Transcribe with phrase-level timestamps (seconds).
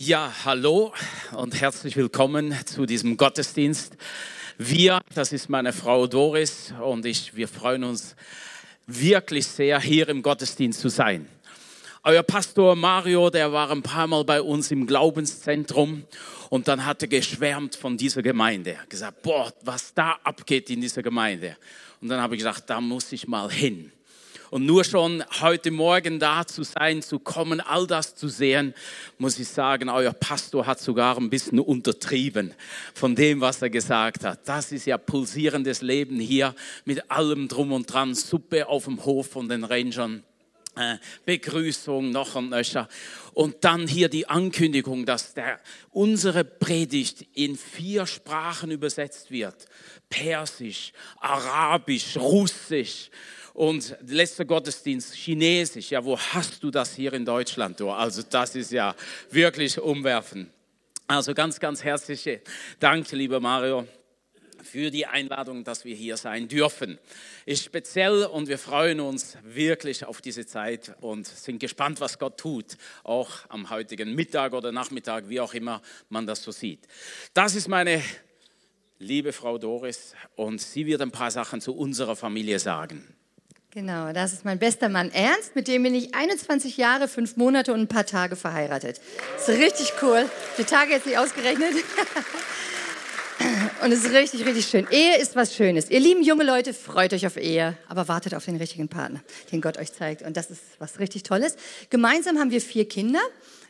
[0.00, 0.92] Ja, hallo
[1.32, 3.96] und herzlich willkommen zu diesem Gottesdienst.
[4.56, 8.14] Wir, das ist meine Frau Doris und ich, wir freuen uns
[8.86, 11.26] wirklich sehr, hier im Gottesdienst zu sein.
[12.04, 16.04] Euer Pastor Mario, der war ein paar Mal bei uns im Glaubenszentrum
[16.48, 18.76] und dann hat er geschwärmt von dieser Gemeinde.
[18.88, 21.56] Gesagt, boah, was da abgeht in dieser Gemeinde.
[22.00, 23.90] Und dann habe ich gesagt, da muss ich mal hin.
[24.50, 28.74] Und nur schon heute Morgen da zu sein, zu kommen, all das zu sehen,
[29.18, 32.54] muss ich sagen, euer Pastor hat sogar ein bisschen untertrieben
[32.94, 34.48] von dem, was er gesagt hat.
[34.48, 39.28] Das ist ja pulsierendes Leben hier mit allem drum und dran, Suppe auf dem Hof
[39.28, 40.22] von den Rangern.
[40.78, 42.88] Äh, Begrüßung noch und nöcher.
[43.34, 45.58] Und dann hier die Ankündigung, dass der,
[45.90, 49.66] unsere Predigt in vier Sprachen übersetzt wird.
[50.08, 53.10] Persisch, Arabisch, Russisch,
[53.58, 55.90] und letzter Gottesdienst Chinesisch.
[55.90, 57.80] Ja, wo hast du das hier in Deutschland?
[57.80, 57.90] Du?
[57.90, 58.94] Also das ist ja
[59.30, 60.48] wirklich umwerfen.
[61.08, 62.40] Also ganz, ganz herzliche
[62.78, 63.84] Dank, lieber Mario
[64.62, 67.00] für die Einladung, dass wir hier sein dürfen.
[67.46, 72.38] Ist speziell und wir freuen uns wirklich auf diese Zeit und sind gespannt, was Gott
[72.38, 76.86] tut, auch am heutigen Mittag oder Nachmittag, wie auch immer man das so sieht.
[77.34, 78.04] Das ist meine
[79.00, 83.17] liebe Frau Doris und sie wird ein paar Sachen zu unserer Familie sagen.
[83.72, 87.74] Genau, das ist mein bester Mann Ernst, mit dem bin ich 21 Jahre, fünf Monate
[87.74, 88.98] und ein paar Tage verheiratet.
[89.34, 90.24] Das ist richtig cool.
[90.56, 91.74] Die Tage jetzt nicht ausgerechnet.
[93.82, 94.88] Und es ist richtig, richtig schön.
[94.90, 95.90] Ehe ist was Schönes.
[95.90, 99.20] Ihr lieben junge Leute, freut euch auf Ehe, aber wartet auf den richtigen Partner,
[99.52, 100.22] den Gott euch zeigt.
[100.22, 101.56] Und das ist was richtig Tolles.
[101.88, 103.20] Gemeinsam haben wir vier Kinder.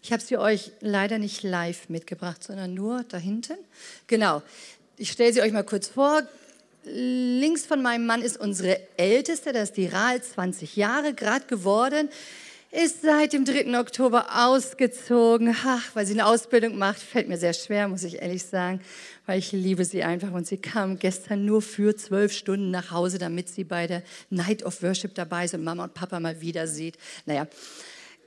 [0.03, 3.59] Ich habe sie euch leider nicht live mitgebracht, sondern nur da hinten.
[4.07, 4.43] Genau.
[4.97, 6.23] Ich stelle sie euch mal kurz vor.
[6.91, 12.09] Links von meinem Mann ist unsere Älteste, das ist die Rahl, 20 Jahre gerade geworden,
[12.71, 13.79] ist seit dem 3.
[13.79, 16.99] Oktober ausgezogen, Ach, weil sie eine Ausbildung macht.
[16.99, 18.81] Fällt mir sehr schwer, muss ich ehrlich sagen,
[19.25, 20.33] weil ich liebe sie einfach.
[20.33, 24.63] Und sie kam gestern nur für zwölf Stunden nach Hause, damit sie bei der Night
[24.65, 26.99] of Worship dabei ist und Mama und Papa mal wieder sieht.
[27.25, 27.47] Naja,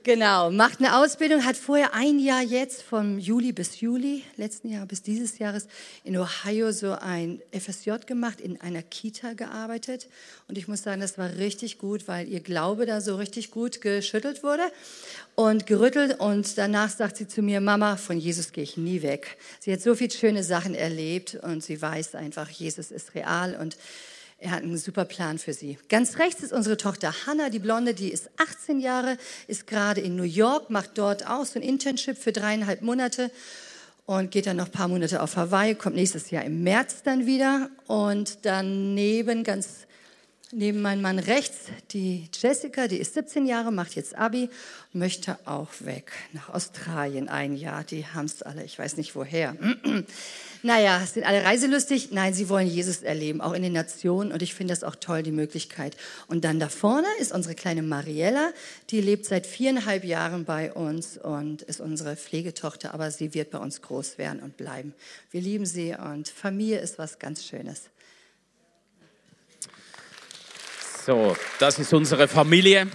[0.04, 4.84] Genau, macht eine Ausbildung, hat vorher ein Jahr jetzt vom Juli bis Juli, letzten Jahr
[4.84, 5.68] bis dieses Jahres
[6.02, 10.08] in Ohio so ein FSJ gemacht, in einer Kita gearbeitet.
[10.48, 13.80] Und ich muss sagen, das war richtig gut, weil ihr Glaube da so richtig gut
[13.80, 14.64] geschüttelt wurde
[15.36, 16.18] und gerüttelt.
[16.18, 19.36] Und danach sagt sie zu mir, Mama, von Jesus gehe ich nie weg.
[19.60, 23.76] Sie hat so viele schöne Sachen erlebt und sie weiß einfach, Jesus ist real und
[24.42, 25.78] er hat einen super Plan für sie.
[25.88, 29.16] Ganz rechts ist unsere Tochter Hannah, die Blonde, die ist 18 Jahre,
[29.46, 33.30] ist gerade in New York, macht dort auch so ein Internship für dreieinhalb Monate
[34.04, 37.24] und geht dann noch ein paar Monate auf Hawaii, kommt nächstes Jahr im März dann
[37.24, 37.70] wieder.
[37.86, 39.86] Und daneben, ganz
[40.52, 44.48] neben meinem Mann rechts, die Jessica, die ist 17 Jahre, macht jetzt Abi
[44.92, 47.82] möchte auch weg nach Australien ein Jahr.
[47.84, 49.56] Die haben es alle, ich weiß nicht woher.
[50.64, 52.12] Naja, sind alle reiselustig?
[52.12, 54.30] Nein, sie wollen Jesus erleben, auch in den Nationen.
[54.30, 55.96] Und ich finde das auch toll, die Möglichkeit.
[56.28, 58.52] Und dann da vorne ist unsere kleine Mariella,
[58.90, 63.58] die lebt seit viereinhalb Jahren bei uns und ist unsere Pflegetochter, aber sie wird bei
[63.58, 64.94] uns groß werden und bleiben.
[65.32, 67.90] Wir lieben sie und Familie ist was ganz Schönes.
[71.04, 72.86] So, das ist unsere Familie.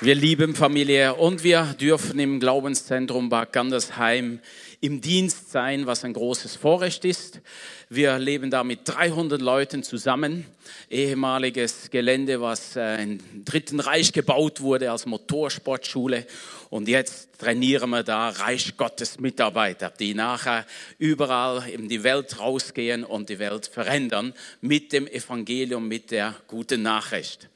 [0.00, 4.38] Wir lieben Familie und wir dürfen im Glaubenszentrum Bad Gandersheim
[4.80, 7.40] im Dienst sein, was ein großes Vorrecht ist.
[7.88, 10.46] Wir leben da mit 300 Leuten zusammen.
[10.88, 16.24] Ehemaliges Gelände, was äh, im Dritten Reich gebaut wurde als Motorsportschule.
[16.70, 20.66] Und jetzt trainieren wir da Reich Gottes Mitarbeiter, die nachher
[20.98, 26.82] überall in die Welt rausgehen und die Welt verändern mit dem Evangelium, mit der guten
[26.82, 27.48] Nachricht.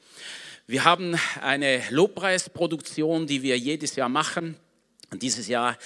[0.67, 4.55] Wir haben eine Lobpreisproduktion, die wir jedes Jahr machen.
[5.11, 5.77] Und dieses Jahr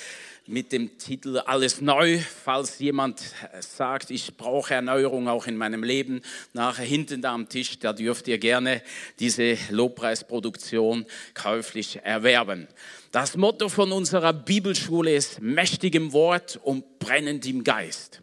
[0.48, 2.20] mit dem Titel Alles neu.
[2.20, 3.22] Falls jemand
[3.60, 6.22] sagt, ich brauche Erneuerung auch in meinem Leben,
[6.54, 8.82] nachher hinten da am Tisch, da dürft ihr gerne
[9.20, 12.68] diese Lobpreisproduktion käuflich erwerben.
[13.12, 18.22] Das Motto von unserer Bibelschule ist mächtig im Wort und brennend im Geist.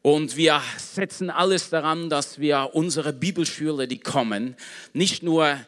[0.00, 4.56] Und wir setzen alles daran, dass wir unsere Bibelschüler, die kommen,
[4.94, 5.58] nicht nur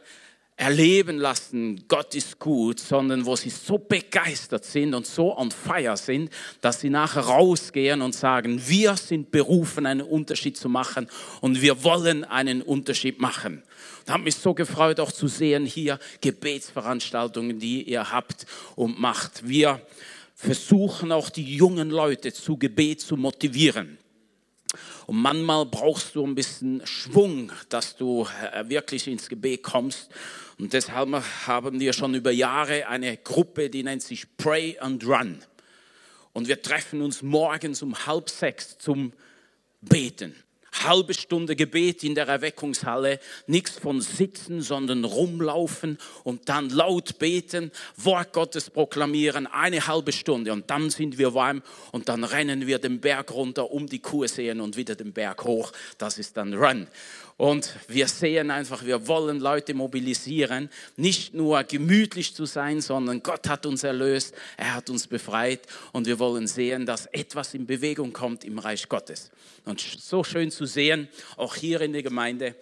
[0.61, 5.97] erleben lassen, Gott ist gut, sondern wo sie so begeistert sind und so on fire
[5.97, 6.31] sind,
[6.61, 11.09] dass sie nachher rausgehen und sagen, wir sind berufen, einen Unterschied zu machen
[11.41, 13.63] und wir wollen einen Unterschied machen.
[14.01, 18.45] Und habe mich so gefreut, auch zu sehen hier Gebetsveranstaltungen, die ihr habt
[18.77, 19.49] und macht.
[19.49, 19.81] Wir
[20.35, 23.97] versuchen auch die jungen Leute zu Gebet zu motivieren.
[25.07, 30.11] Und manchmal brauchst du ein bisschen Schwung, dass du äh, wirklich ins Gebet kommst.
[30.61, 31.11] Und deshalb
[31.47, 35.39] haben wir schon über Jahre eine Gruppe, die nennt sich Pray and Run.
[36.35, 39.15] Und wir treffen uns morgens um halb sechs zum
[39.81, 40.35] Beten
[40.85, 47.71] halbe Stunde Gebet in der Erweckungshalle, nichts von sitzen, sondern rumlaufen und dann laut beten,
[47.97, 52.79] Wort Gottes proklamieren, eine halbe Stunde und dann sind wir warm und dann rennen wir
[52.79, 55.73] den Berg runter, um die Kuh sehen und wieder den Berg hoch.
[55.99, 56.87] Das ist dann Run.
[57.41, 63.49] Und wir sehen einfach, wir wollen Leute mobilisieren, nicht nur gemütlich zu sein, sondern Gott
[63.49, 68.13] hat uns erlöst, er hat uns befreit und wir wollen sehen, dass etwas in Bewegung
[68.13, 69.31] kommt im Reich Gottes.
[69.65, 71.09] Und so schön zu sehen,
[71.39, 72.57] auch hier in der Gemeinde,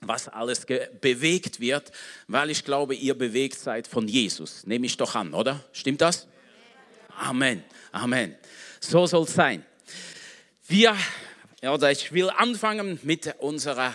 [0.00, 0.64] was alles
[1.00, 1.90] bewegt wird,
[2.28, 4.64] weil ich glaube, ihr bewegt seid von Jesus.
[4.64, 5.64] Nehme ich doch an, oder?
[5.72, 6.28] Stimmt das?
[7.18, 7.64] Amen.
[7.90, 8.36] Amen.
[8.78, 9.66] So soll es sein.
[10.68, 10.96] Wir
[11.72, 13.94] oder ich will anfangen mit unserer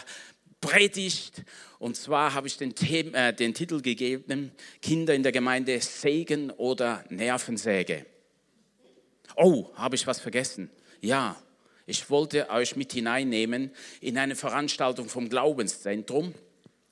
[0.61, 1.43] Predigt.
[1.77, 4.51] Und zwar habe ich den, Thema, äh, den Titel gegeben,
[4.81, 8.05] Kinder in der Gemeinde Segen oder Nervensäge.
[9.35, 10.69] Oh, habe ich was vergessen?
[11.01, 11.41] Ja,
[11.85, 13.71] ich wollte euch mit hineinnehmen
[14.01, 16.33] in eine Veranstaltung vom Glaubenszentrum,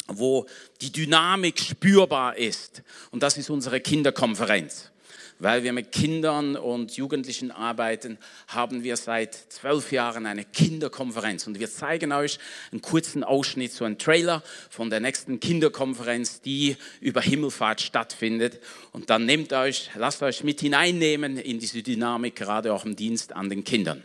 [0.08, 0.46] wo
[0.82, 2.84] die Dynamik spürbar ist.
[3.12, 4.92] Und das ist unsere Kinderkonferenz
[5.39, 8.18] weil wir mit Kindern und Jugendlichen arbeiten,
[8.48, 11.48] haben wir seit zwölf Jahren eine Kinderkonferenz.
[11.48, 12.39] Und wir zeigen euch
[12.72, 18.60] einen kurzen Ausschnitt, so einen Trailer von der nächsten Kinderkonferenz, die über Himmelfahrt stattfindet.
[18.92, 23.33] Und dann nehmt euch, lasst euch mit hineinnehmen in diese Dynamik, gerade auch im Dienst
[23.33, 24.04] an den Kindern.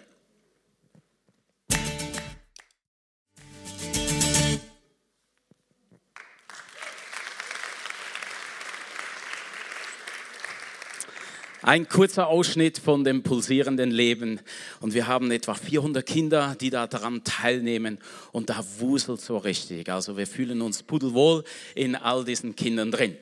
[11.64, 14.40] Ein kurzer Ausschnitt von dem pulsierenden Leben.
[14.80, 17.98] Und wir haben etwa 400 Kinder, die da daran teilnehmen.
[18.32, 19.88] Und da wuselt so richtig.
[19.88, 21.44] Also wir fühlen uns pudelwohl
[21.76, 23.16] in all diesen Kindern drin.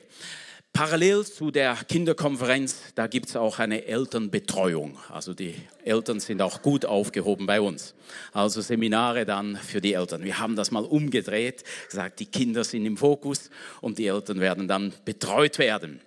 [0.73, 4.97] Parallel zu der Kinderkonferenz, da gibt es auch eine Elternbetreuung.
[5.09, 5.53] Also die
[5.83, 7.93] Eltern sind auch gut aufgehoben bei uns.
[8.31, 10.23] Also Seminare dann für die Eltern.
[10.23, 13.51] Wir haben das mal umgedreht, gesagt, die Kinder sind im Fokus
[13.81, 16.01] und die Eltern werden dann betreut werden.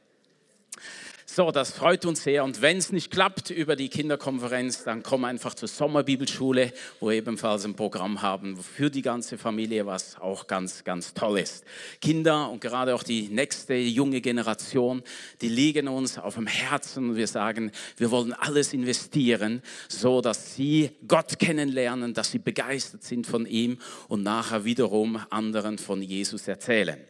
[1.36, 2.44] So, das freut uns sehr.
[2.44, 7.16] Und wenn es nicht klappt über die Kinderkonferenz, dann komm einfach zur Sommerbibelschule, wo wir
[7.16, 11.64] ebenfalls ein Programm haben für die ganze Familie, was auch ganz, ganz toll ist.
[12.00, 15.02] Kinder und gerade auch die nächste junge Generation,
[15.40, 20.54] die liegen uns auf dem Herzen und wir sagen, wir wollen alles investieren, so dass
[20.54, 26.46] sie Gott kennenlernen, dass sie begeistert sind von ihm und nachher wiederum anderen von Jesus
[26.46, 27.04] erzählen.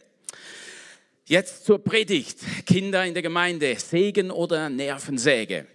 [1.27, 2.37] Jetzt zur Predigt.
[2.67, 5.65] Kinder in der Gemeinde, Segen oder Nervensäge.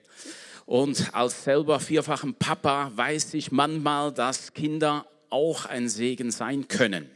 [0.64, 7.10] Und als selber vierfachen Papa weiß ich manchmal, dass Kinder auch ein Segen sein können.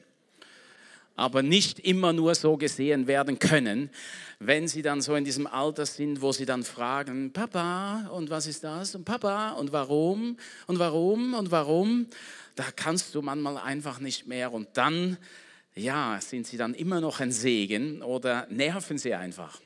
[1.15, 3.89] Aber nicht immer nur so gesehen werden können,
[4.41, 8.49] wenn sie dann so in diesem Alter sind, wo sie dann fragen, Papa, und was
[8.49, 8.97] ist das?
[8.97, 10.39] Und Papa, und warum?
[10.67, 11.35] Und warum?
[11.35, 12.09] Und warum?
[12.57, 14.53] Da kannst du manchmal einfach nicht mehr.
[14.53, 15.19] Und dann
[15.75, 19.61] ja, sind sie dann immer noch ein Segen oder nerven sie einfach?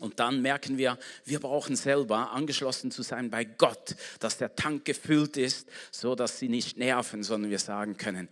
[0.00, 4.86] Und dann merken wir, wir brauchen selber angeschlossen zu sein bei Gott, dass der Tank
[4.86, 8.28] gefüllt ist, so dass sie nicht nerven, sondern wir sagen können,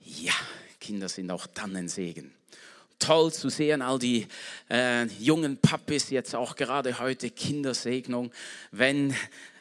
[0.00, 0.32] ja,
[0.80, 2.34] Kinder sind auch dann ein Segen.
[2.98, 4.26] Toll zu sehen, all die
[4.70, 8.32] äh, jungen Pappis, jetzt auch gerade heute Kindersegnung,
[8.70, 9.14] wenn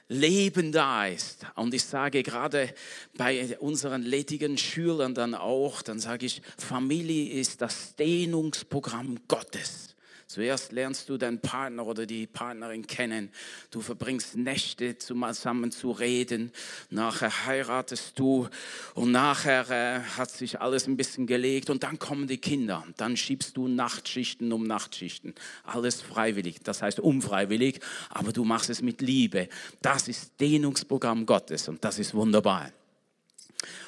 [0.08, 1.46] Leben da ist.
[1.56, 2.74] Und ich sage gerade
[3.18, 9.93] bei unseren ledigen Schülern dann auch, dann sage ich, Familie ist das Dehnungsprogramm Gottes.
[10.28, 13.32] Zuerst lernst du deinen Partner oder die Partnerin kennen.
[13.72, 16.52] Du verbringst Nächte zusammen zu reden.
[16.90, 18.48] Nachher heiratest du
[18.96, 22.86] und nachher äh, hat sich alles ein bisschen gelegt und dann kommen die Kinder.
[22.98, 25.34] Dann schiebst du Nachtschichten um Nachtschichten.
[25.64, 29.50] Alles freiwillig, das heißt unfreiwillig, aber du machst es mit Liebe.
[29.82, 32.72] Das ist Dehnungsprogramm Gottes und das ist wunderbar.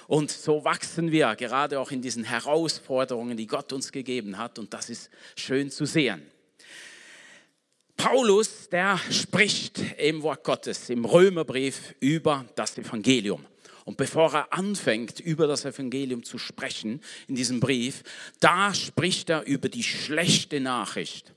[0.08, 4.60] Und so wachsen wir gerade auch in diesen Herausforderungen, die Gott uns gegeben hat.
[4.60, 6.22] Und das ist schön zu sehen.
[7.98, 13.46] Paulus, der spricht im Wort Gottes, im Römerbrief über das Evangelium.
[13.86, 18.04] Und bevor er anfängt, über das Evangelium zu sprechen in diesem Brief,
[18.40, 21.35] da spricht er über die schlechte Nachricht.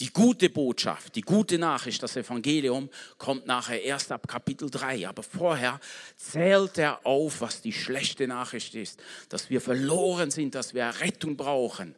[0.00, 5.08] Die gute Botschaft, die gute Nachricht, das Evangelium kommt nachher erst ab Kapitel 3.
[5.08, 5.80] Aber vorher
[6.16, 11.36] zählt er auf, was die schlechte Nachricht ist, dass wir verloren sind, dass wir Rettung
[11.36, 11.96] brauchen.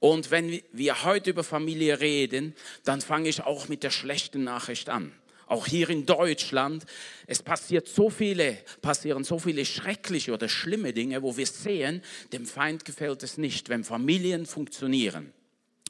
[0.00, 4.88] Und wenn wir heute über Familie reden, dann fange ich auch mit der schlechten Nachricht
[4.88, 5.12] an.
[5.46, 6.84] auch hier in Deutschland.
[7.26, 12.02] Es passiert so viele, passieren so viele schreckliche oder schlimme Dinge, wo wir sehen,
[12.32, 15.32] dem Feind gefällt es nicht, wenn Familien funktionieren.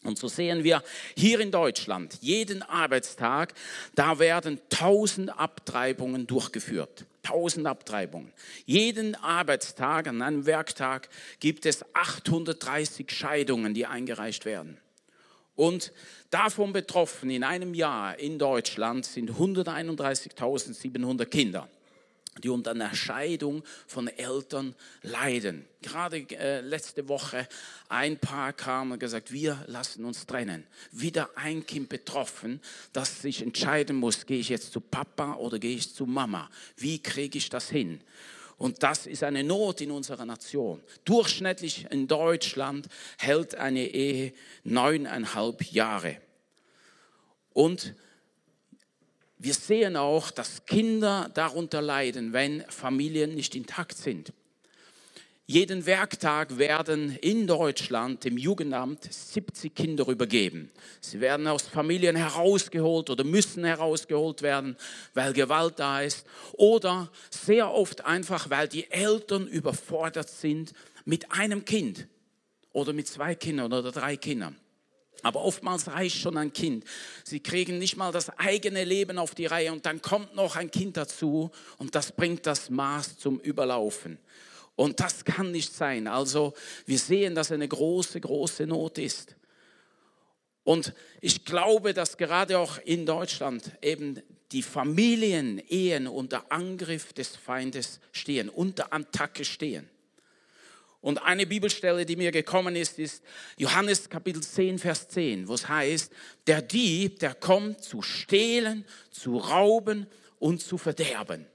[0.02, 0.82] Und so sehen wir
[1.16, 3.54] hier in Deutschland jeden Arbeitstag,
[3.94, 7.06] da werden tausend Abtreibungen durchgeführt.
[7.22, 8.32] Tausend Abtreibungen.
[8.66, 11.08] Jeden Arbeitstag, an einem Werktag,
[11.40, 14.78] gibt es 830 Scheidungen, die eingereicht werden.
[15.56, 15.92] Und
[16.30, 21.68] davon betroffen in einem Jahr in Deutschland sind 131.700 Kinder
[22.42, 25.66] die unter einer Scheidung von Eltern leiden.
[25.82, 27.48] Gerade äh, letzte Woche
[27.88, 30.66] ein Paar kam und gesagt, wir lassen uns trennen.
[30.92, 32.60] Wieder ein Kind betroffen,
[32.92, 36.50] das sich entscheiden muss, gehe ich jetzt zu Papa oder gehe ich zu Mama?
[36.76, 38.00] Wie kriege ich das hin?
[38.58, 40.82] Und das ist eine Not in unserer Nation.
[41.04, 42.88] Durchschnittlich in Deutschland
[43.18, 44.32] hält eine Ehe
[44.64, 46.16] neuneinhalb Jahre.
[47.52, 47.94] Und
[49.38, 54.32] wir sehen auch, dass Kinder darunter leiden, wenn Familien nicht intakt sind.
[55.48, 60.72] Jeden Werktag werden in Deutschland im Jugendamt 70 Kinder übergeben.
[61.00, 64.76] Sie werden aus Familien herausgeholt oder müssen herausgeholt werden,
[65.14, 66.26] weil Gewalt da ist.
[66.54, 70.72] Oder sehr oft einfach, weil die Eltern überfordert sind
[71.04, 72.08] mit einem Kind
[72.72, 74.56] oder mit zwei Kindern oder drei Kindern.
[75.26, 76.84] Aber oftmals reicht schon ein Kind.
[77.24, 80.70] Sie kriegen nicht mal das eigene Leben auf die Reihe und dann kommt noch ein
[80.70, 84.18] Kind dazu und das bringt das Maß zum Überlaufen.
[84.76, 86.06] Und das kann nicht sein.
[86.06, 86.54] Also
[86.84, 89.34] wir sehen, dass eine große, große Not ist.
[90.64, 97.36] Und ich glaube, dass gerade auch in Deutschland eben die Familien, Ehen unter Angriff des
[97.36, 99.88] Feindes stehen, unter Attacke stehen.
[101.00, 103.22] Und eine Bibelstelle, die mir gekommen ist, ist
[103.56, 106.12] Johannes Kapitel 10, Vers 10, wo es heißt,
[106.46, 110.06] der Dieb, der kommt zu stehlen, zu rauben
[110.38, 111.46] und zu verderben.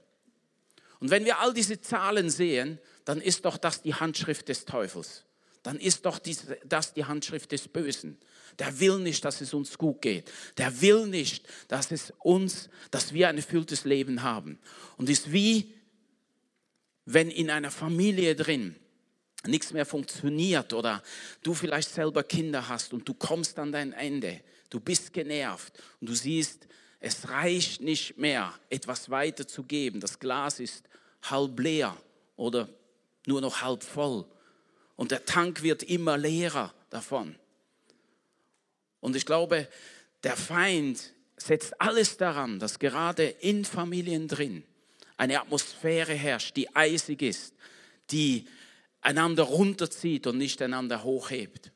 [1.00, 5.24] Und wenn wir all diese Zahlen sehen, dann ist doch das die Handschrift des Teufels.
[5.62, 6.20] Dann ist doch
[6.64, 8.18] das die Handschrift des Bösen.
[8.58, 10.30] Der will nicht, dass es uns gut geht.
[10.58, 14.58] Der will nicht, dass es uns, dass wir ein erfülltes Leben haben.
[14.96, 15.74] Und ist wie,
[17.04, 18.76] wenn in einer Familie drin
[19.46, 21.02] nichts mehr funktioniert oder
[21.42, 26.08] du vielleicht selber Kinder hast und du kommst an dein Ende, du bist genervt und
[26.08, 26.66] du siehst,
[27.00, 30.00] es reicht nicht mehr, etwas weiterzugeben.
[30.00, 30.84] Das Glas ist
[31.22, 31.96] halb leer
[32.36, 32.68] oder
[33.26, 34.24] nur noch halb voll
[34.96, 37.36] und der Tank wird immer leerer davon.
[39.00, 39.68] Und ich glaube,
[40.22, 44.62] der Feind setzt alles daran, dass gerade in Familien drin
[45.16, 47.54] eine Atmosphäre herrscht, die eisig ist,
[48.10, 48.46] die
[49.02, 51.72] einander runterzieht und nicht einander hochhebt.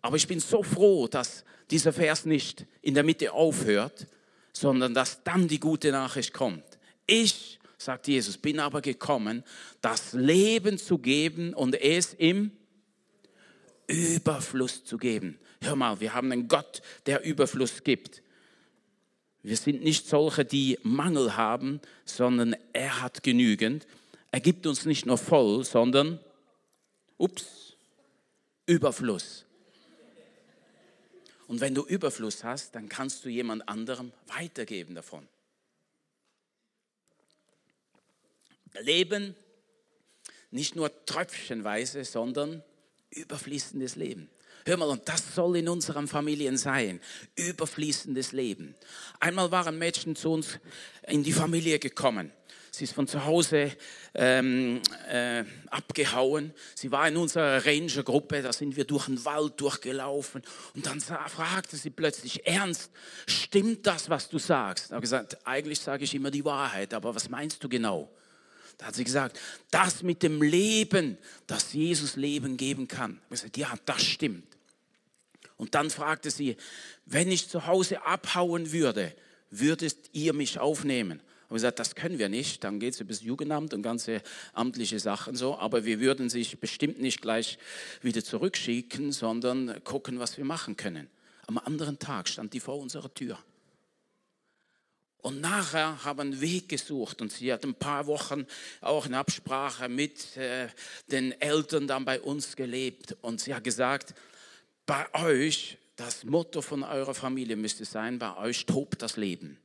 [0.00, 4.06] Aber ich bin so froh, dass dieser Vers nicht in der Mitte aufhört,
[4.52, 6.64] sondern dass dann die gute Nachricht kommt.
[7.06, 9.42] Ich, sagt Jesus, bin aber gekommen,
[9.80, 12.52] das Leben zu geben und es im
[13.86, 15.38] Überfluss zu geben.
[15.60, 18.22] Hör mal, wir haben einen Gott, der Überfluss gibt.
[19.42, 23.86] Wir sind nicht solche, die Mangel haben, sondern er hat genügend.
[24.32, 26.18] Er gibt uns nicht nur voll, sondern
[27.18, 27.76] Ups,
[28.66, 29.44] Überfluss.
[31.46, 35.26] Und wenn du Überfluss hast, dann kannst du jemand anderem weitergeben davon.
[38.80, 39.34] Leben
[40.50, 42.62] nicht nur tröpfchenweise, sondern
[43.10, 44.28] überfließendes Leben.
[44.64, 47.00] Hör mal, und das soll in unseren Familien sein.
[47.36, 48.74] Überfließendes Leben.
[49.20, 50.58] Einmal war ein Mädchen zu uns
[51.06, 52.32] in die Familie gekommen.
[52.76, 53.72] Sie ist von zu Hause
[54.12, 56.52] ähm, äh, abgehauen.
[56.74, 60.42] Sie war in unserer Ranger-Gruppe, da sind wir durch den Wald durchgelaufen.
[60.74, 62.90] Und dann fragte sie plötzlich, Ernst,
[63.26, 64.86] stimmt das, was du sagst?
[64.86, 68.14] Ich habe gesagt, eigentlich sage ich immer die Wahrheit, aber was meinst du genau?
[68.76, 69.40] Da hat sie gesagt,
[69.70, 71.16] das mit dem Leben,
[71.46, 73.12] dass Jesus Leben geben kann.
[73.12, 74.54] Ich habe gesagt, ja, das stimmt.
[75.56, 76.58] Und dann fragte sie,
[77.06, 79.14] wenn ich zu Hause abhauen würde,
[79.48, 81.22] würdest ihr mich aufnehmen?
[81.48, 82.64] Haben gesagt, das können wir nicht.
[82.64, 84.20] Dann geht es über das Jugendamt und ganze
[84.52, 85.56] amtliche Sachen so.
[85.56, 87.58] Aber wir würden sich bestimmt nicht gleich
[88.02, 91.08] wieder zurückschicken, sondern gucken, was wir machen können.
[91.46, 93.38] Am anderen Tag stand die vor unserer Tür.
[95.18, 98.46] Und nachher haben wir einen Weg gesucht und sie hat ein paar Wochen
[98.80, 100.68] auch in Absprache mit äh,
[101.10, 103.16] den Eltern dann bei uns gelebt.
[103.22, 104.14] Und sie hat gesagt,
[104.84, 109.58] bei euch, das Motto von eurer Familie müsste sein, bei euch tobt das Leben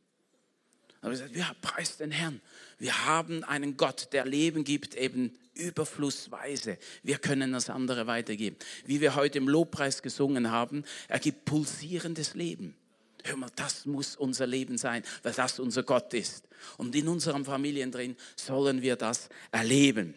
[1.01, 2.41] habe ich gesagt, wir preisen den Herrn.
[2.77, 6.77] Wir haben einen Gott, der Leben gibt, eben überflussweise.
[7.03, 8.55] Wir können das andere weitergeben.
[8.85, 12.75] Wie wir heute im Lobpreis gesungen haben, er gibt pulsierendes Leben.
[13.23, 16.47] Hör mal, das muss unser Leben sein, weil das unser Gott ist.
[16.77, 20.15] Und in unseren Familien drin sollen wir das erleben.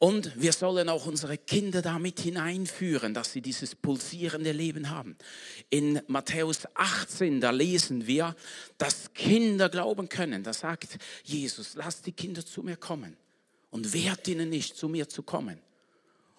[0.00, 5.14] Und wir sollen auch unsere Kinder damit hineinführen, dass sie dieses pulsierende Leben haben.
[5.68, 8.34] In Matthäus 18, da lesen wir,
[8.78, 10.42] dass Kinder glauben können.
[10.42, 13.14] Da sagt Jesus, lasst die Kinder zu mir kommen
[13.68, 15.60] und wehrt ihnen nicht, zu mir zu kommen.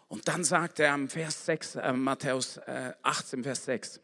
[0.07, 3.99] Und dann sagt er am Vers 6, äh, Matthäus äh, 18, Vers 6,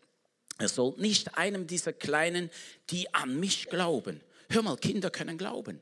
[0.59, 2.51] er soll nicht einem dieser Kleinen,
[2.91, 4.21] die an mich glauben.
[4.51, 5.81] Hör mal, Kinder können glauben.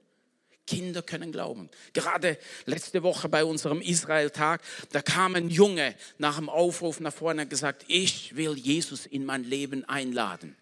[0.67, 1.69] Kinder können glauben.
[1.93, 7.43] Gerade letzte Woche bei unserem Israel-Tag, da kam ein Junge nach dem Aufruf nach vorne
[7.43, 10.55] und gesagt, ich will Jesus in mein Leben einladen.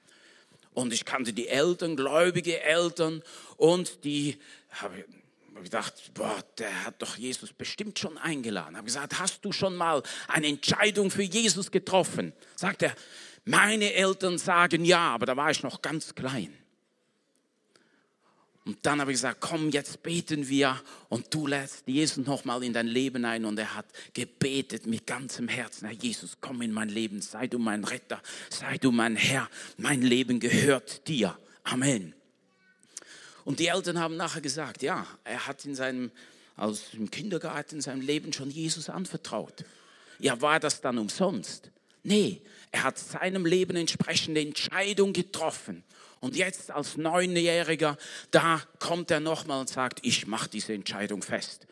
[0.74, 3.22] Und ich kannte die Eltern, gläubige Eltern
[3.58, 4.38] und die
[4.72, 5.06] habe
[5.62, 8.76] gedacht, boah, der hat doch Jesus bestimmt schon eingeladen.
[8.76, 12.34] Habe gesagt, hast du schon mal eine Entscheidung für Jesus getroffen?
[12.56, 12.96] Sagt er,
[13.46, 16.58] meine Eltern sagen ja, aber da war ich noch ganz klein.
[18.66, 22.72] Und dann habe ich gesagt, komm, jetzt beten wir und du lässt Jesus nochmal in
[22.72, 23.44] dein Leben ein.
[23.44, 27.60] Und er hat gebetet mit ganzem Herzen, Herr Jesus, komm in mein Leben, sei du
[27.60, 31.38] mein Retter, sei du mein Herr, mein Leben gehört dir.
[31.64, 32.14] Amen.
[33.44, 36.12] Und die Eltern haben nachher gesagt, ja, er hat in seinem,
[36.56, 39.66] als im Kindergarten in seinem Leben schon Jesus anvertraut.
[40.20, 41.70] Ja, war das dann umsonst?
[42.04, 42.42] Nee,
[42.72, 45.84] er hat seinem Leben entsprechende Entscheidung getroffen.
[46.24, 47.98] Und jetzt als Neunjähriger,
[48.32, 51.68] da kommt er nochmal und sagt, ich mache diese Entscheidung fest.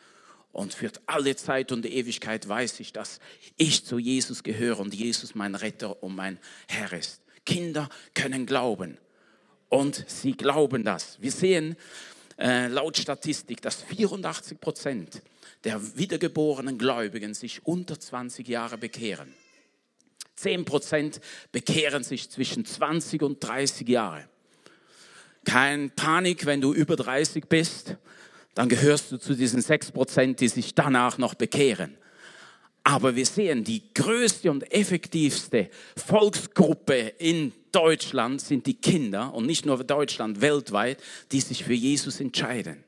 [0.52, 3.18] Und für alle Zeit und Ewigkeit weiß ich, dass
[3.56, 7.22] ich zu Jesus gehöre und Jesus mein Retter und mein Herr ist.
[7.46, 8.98] Kinder können glauben
[9.70, 11.16] und sie glauben das.
[11.22, 11.74] Wir sehen
[12.38, 15.22] äh, laut Statistik, dass 84 Prozent
[15.64, 19.32] der wiedergeborenen Gläubigen sich unter 20 Jahre bekehren.
[20.36, 24.28] 10 Prozent bekehren sich zwischen 20 und 30 Jahre.
[25.44, 27.96] Kein Panik, wenn du über 30 bist,
[28.54, 31.96] dann gehörst du zu diesen 6 Prozent, die sich danach noch bekehren.
[32.84, 39.64] Aber wir sehen, die größte und effektivste Volksgruppe in Deutschland sind die Kinder und nicht
[39.64, 40.98] nur Deutschland, weltweit,
[41.30, 42.84] die sich für Jesus entscheiden.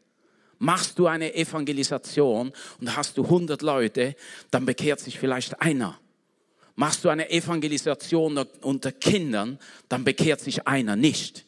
[0.58, 4.16] Machst du eine Evangelisation und hast du 100 Leute,
[4.50, 5.98] dann bekehrt sich vielleicht einer.
[6.76, 11.46] Machst du eine Evangelisation unter Kindern, dann bekehrt sich einer nicht.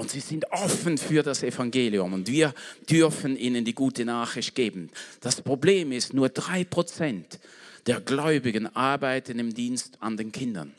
[0.00, 2.54] Und sie sind offen für das Evangelium und wir
[2.88, 4.88] dürfen ihnen die gute Nachricht geben.
[5.20, 7.38] Das Problem ist, nur drei Prozent
[7.84, 10.74] der Gläubigen arbeiten im Dienst an den Kindern.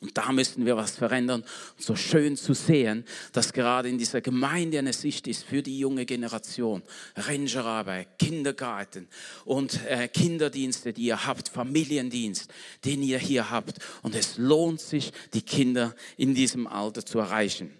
[0.00, 1.44] Und da müssen wir was verändern.
[1.78, 6.04] So schön zu sehen, dass gerade in dieser Gemeinde eine Sicht ist für die junge
[6.04, 6.82] Generation.
[7.14, 9.06] Rangerarbeit, Kindergarten
[9.44, 12.52] und äh, Kinderdienste, die ihr habt, Familiendienst,
[12.84, 13.78] den ihr hier habt.
[14.02, 17.70] Und es lohnt sich, die Kinder in diesem Alter zu erreichen.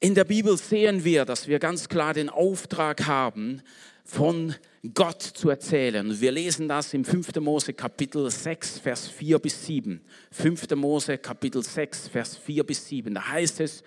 [0.00, 3.62] In der Bibel sehen wir, dass wir ganz klar den Auftrag haben,
[4.04, 4.54] von
[4.94, 6.20] Gott zu erzählen.
[6.20, 7.34] Wir lesen das im 5.
[7.40, 10.00] Mose Kapitel 6, Vers 4 bis 7.
[10.30, 10.70] 5.
[10.76, 13.12] Mose Kapitel 6, Vers 4 bis 7.
[13.12, 13.82] Da heißt es,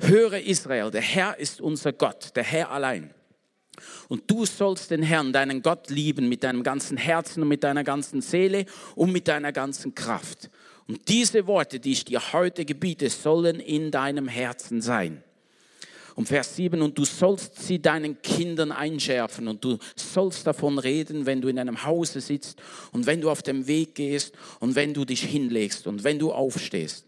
[0.00, 3.14] höre Israel, der Herr ist unser Gott, der Herr allein.
[4.08, 7.84] Und du sollst den Herrn, deinen Gott, lieben mit deinem ganzen Herzen und mit deiner
[7.84, 10.50] ganzen Seele und mit deiner ganzen Kraft.
[10.86, 15.24] Und diese Worte, die ich dir heute gebiete, sollen in deinem Herzen sein.
[16.18, 21.26] Und Vers 7, und du sollst sie deinen Kindern einschärfen und du sollst davon reden,
[21.26, 24.94] wenn du in einem Hause sitzt und wenn du auf dem Weg gehst und wenn
[24.94, 27.06] du dich hinlegst und wenn du aufstehst.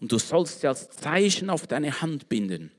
[0.00, 2.70] Und du sollst sie als Zeichen auf deine Hand binden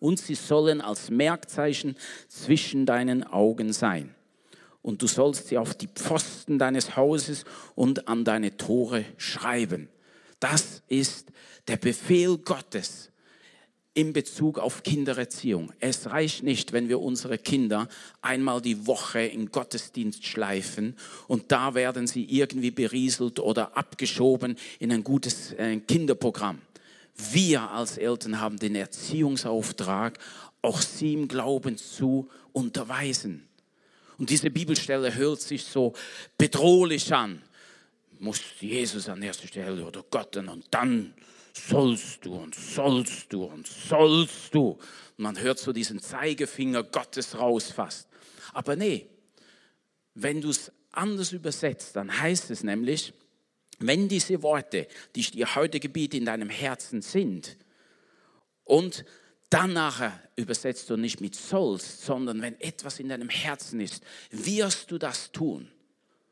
[0.00, 1.96] und sie sollen als Merkzeichen
[2.28, 4.14] zwischen deinen Augen sein.
[4.80, 9.90] Und du sollst sie auf die Pfosten deines Hauses und an deine Tore schreiben.
[10.40, 11.32] Das ist
[11.68, 13.10] der Befehl Gottes
[13.96, 15.72] in Bezug auf Kindererziehung.
[15.80, 17.88] Es reicht nicht, wenn wir unsere Kinder
[18.20, 20.96] einmal die Woche in Gottesdienst schleifen
[21.28, 26.60] und da werden sie irgendwie berieselt oder abgeschoben in ein gutes äh, Kinderprogramm.
[27.16, 30.18] Wir als Eltern haben den Erziehungsauftrag,
[30.60, 33.48] auch sie im Glauben zu unterweisen.
[34.18, 35.94] Und diese Bibelstelle hört sich so
[36.36, 37.40] bedrohlich an.
[38.18, 41.14] Muss Jesus an erster Stelle oder Gott und dann
[41.56, 44.70] sollst du und sollst du und sollst du.
[44.70, 48.08] Und man hört so diesen Zeigefinger Gottes raus fast.
[48.52, 49.08] Aber nee,
[50.14, 53.12] wenn du es anders übersetzt, dann heißt es nämlich,
[53.78, 57.56] wenn diese Worte, die ich dir heute gebiete, in deinem Herzen sind
[58.64, 59.04] und
[59.50, 64.90] dann nachher übersetzt du nicht mit sollst, sondern wenn etwas in deinem Herzen ist, wirst
[64.90, 65.70] du das tun.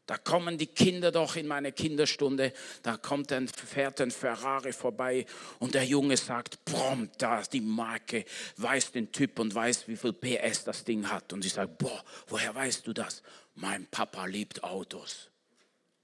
[0.07, 5.25] Da kommen die Kinder doch in meine Kinderstunde, da kommt ein, fährt ein Ferrari vorbei
[5.61, 8.27] und der Junge sagt, prompt, da ist die Marke,
[8.59, 11.33] weiß den Typ und weiß, wie viel PS das Ding hat.
[11.33, 13.23] Und ich sage, boah, woher weißt du das?
[13.55, 15.31] Mein Papa liebt Autos.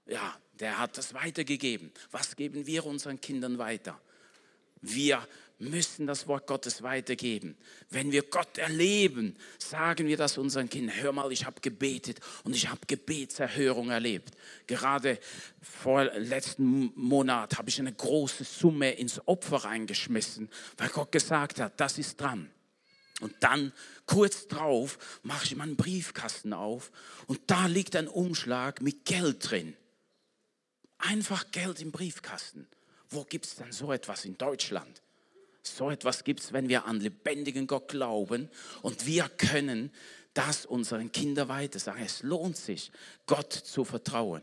[0.06, 1.92] Ja, der hat das weitergegeben.
[2.10, 4.00] Was geben wir unseren Kindern weiter?
[4.80, 5.26] Wir
[5.60, 7.56] müssen das Wort Gottes weitergeben.
[7.90, 10.96] Wenn wir Gott erleben, sagen wir das unseren Kindern.
[10.96, 14.34] Hör mal, ich habe gebetet und ich habe Gebetserhörung erlebt.
[14.66, 15.18] Gerade
[15.62, 21.78] vor letzten Monat habe ich eine große Summe ins Opfer reingeschmissen, weil Gott gesagt hat,
[21.78, 22.50] das ist dran.
[23.20, 23.72] Und dann
[24.06, 26.90] kurz drauf mache ich meinen Briefkasten auf
[27.26, 29.76] und da liegt ein Umschlag mit Geld drin.
[30.96, 32.66] Einfach Geld im Briefkasten.
[33.10, 35.02] Wo gibt es denn so etwas in Deutschland?
[35.62, 38.48] So etwas gibt es, wenn wir an lebendigen Gott glauben
[38.82, 39.92] und wir können
[40.34, 42.02] das unseren Kindern weiter sagen.
[42.04, 42.90] Es lohnt sich,
[43.26, 44.42] Gott zu vertrauen.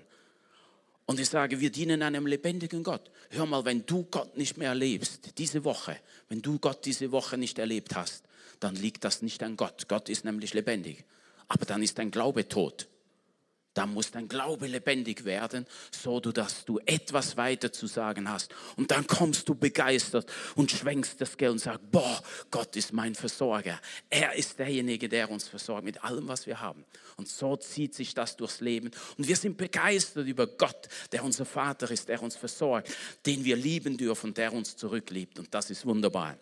[1.05, 3.09] Und ich sage, wir dienen einem lebendigen Gott.
[3.29, 7.37] Hör mal, wenn du Gott nicht mehr erlebst, diese Woche, wenn du Gott diese Woche
[7.37, 8.25] nicht erlebt hast,
[8.59, 9.87] dann liegt das nicht an Gott.
[9.87, 11.05] Gott ist nämlich lebendig.
[11.47, 12.89] Aber dann ist dein Glaube tot.
[13.77, 18.51] Da muss dein Glaube lebendig werden, so dass du etwas weiter zu sagen hast.
[18.75, 23.13] Und dann kommst du begeistert und schwenkst das Geld und sagst, boah, Gott ist mein
[23.13, 23.79] Versorger.
[24.09, 26.85] Er ist derjenige, der uns versorgt mit allem, was wir haben.
[27.17, 28.89] Und so zieht sich das durchs Leben.
[29.15, 32.91] Und wir sind begeistert über Gott, der unser Vater ist, der uns versorgt,
[33.27, 35.37] den wir lieben dürfen, der uns zurückliebt.
[35.37, 36.35] Und das ist wunderbar.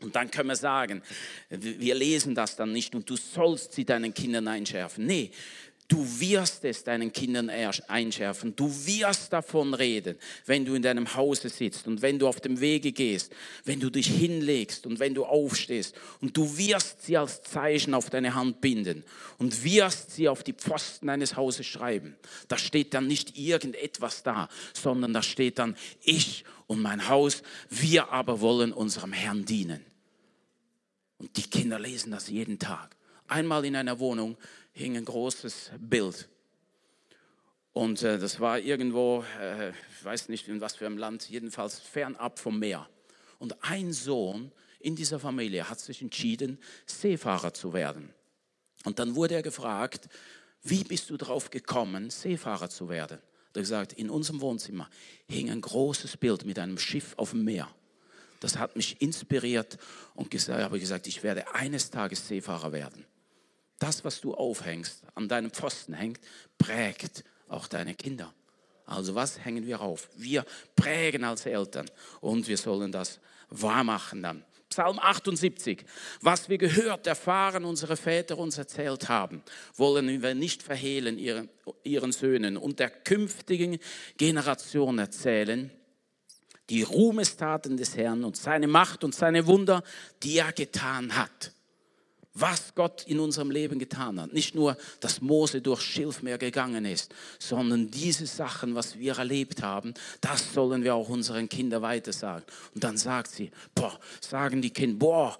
[0.00, 1.02] Und dann können wir sagen,
[1.50, 5.06] wir lesen das dann nicht und du sollst sie deinen Kindern einschärfen.
[5.06, 5.30] Nee,
[5.94, 8.56] Du wirst es deinen Kindern einschärfen.
[8.56, 12.58] Du wirst davon reden, wenn du in deinem Hause sitzt und wenn du auf dem
[12.58, 13.32] Wege gehst,
[13.64, 15.94] wenn du dich hinlegst und wenn du aufstehst.
[16.20, 19.04] Und du wirst sie als Zeichen auf deine Hand binden
[19.38, 22.16] und wirst sie auf die Pfosten deines Hauses schreiben.
[22.48, 28.10] Da steht dann nicht irgendetwas da, sondern da steht dann, ich und mein Haus, wir
[28.10, 29.84] aber wollen unserem Herrn dienen.
[31.18, 32.96] Und die Kinder lesen das jeden Tag.
[33.28, 34.36] Einmal in einer Wohnung
[34.72, 36.28] hing ein großes Bild.
[37.72, 41.80] Und äh, das war irgendwo, äh, ich weiß nicht in was für einem Land, jedenfalls
[41.80, 42.88] fernab vom Meer.
[43.38, 48.12] Und ein Sohn in dieser Familie hat sich entschieden, Seefahrer zu werden.
[48.84, 50.08] Und dann wurde er gefragt,
[50.62, 53.18] wie bist du darauf gekommen, Seefahrer zu werden?
[53.18, 54.88] Er hat gesagt, in unserem Wohnzimmer
[55.28, 57.68] hing ein großes Bild mit einem Schiff auf dem Meer.
[58.40, 59.78] Das hat mich inspiriert
[60.14, 63.06] und ich habe gesagt, ich werde eines Tages Seefahrer werden
[63.78, 66.20] das, was du aufhängst, an deinem Pfosten hängt,
[66.58, 68.32] prägt auch deine Kinder.
[68.86, 70.08] Also was hängen wir auf?
[70.16, 70.44] Wir
[70.76, 74.44] prägen als Eltern und wir sollen das wahrmachen dann.
[74.68, 75.84] Psalm 78.
[76.20, 79.42] Was wir gehört, erfahren, unsere Väter uns erzählt haben,
[79.76, 81.48] wollen wir nicht verhehlen ihren,
[81.84, 83.78] ihren Söhnen und der künftigen
[84.16, 85.70] Generation erzählen,
[86.70, 89.84] die Ruhmestaten des Herrn und seine Macht und seine Wunder,
[90.22, 91.53] die er getan hat
[92.34, 94.32] was Gott in unserem Leben getan hat.
[94.32, 99.94] Nicht nur, dass Mose durch Schilfmeer gegangen ist, sondern diese Sachen, was wir erlebt haben,
[100.20, 102.44] das sollen wir auch unseren Kindern weitersagen.
[102.74, 105.38] Und dann sagt sie, boah, sagen die Kinder, boah,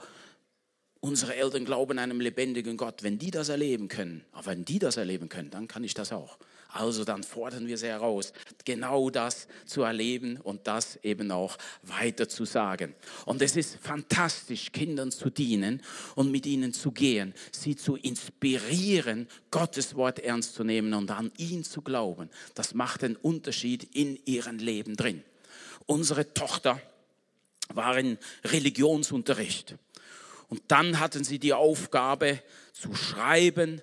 [1.01, 3.03] unsere Eltern glauben einem lebendigen Gott.
[3.03, 6.13] Wenn die das erleben können, aber wenn die das erleben können, dann kann ich das
[6.13, 6.39] auch.
[6.75, 8.33] Also dann fordern wir sie heraus,
[8.65, 12.97] genau das zu erleben und das eben auch weiter zu sagen.
[13.27, 15.83] Und es ist fantastisch, Kindern zu dienen
[16.17, 21.31] und mit ihnen zu gehen, sie zu inspirieren, Gottes Wort ernst zu nehmen und an
[21.37, 22.29] ihn zu glauben.
[22.57, 25.23] Das macht einen Unterschied in ihrem Leben drin.
[25.87, 26.81] Unsere Tochter
[27.69, 29.77] war in Religionsunterricht.
[30.49, 33.81] Und dann hatten sie die Aufgabe zu schreiben,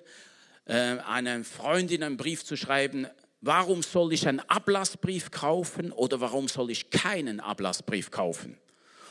[0.66, 3.06] einer Freundin einen Brief zu schreiben,
[3.40, 8.58] warum soll ich einen Ablassbrief kaufen oder warum soll ich keinen Ablassbrief kaufen?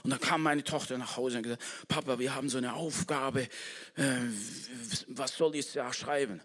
[0.04, 3.42] Und dann kam meine Tochter nach Hause und gesagt, Papa, wir haben so eine Aufgabe,
[3.96, 4.16] äh,
[5.08, 6.42] was soll ich da schreiben?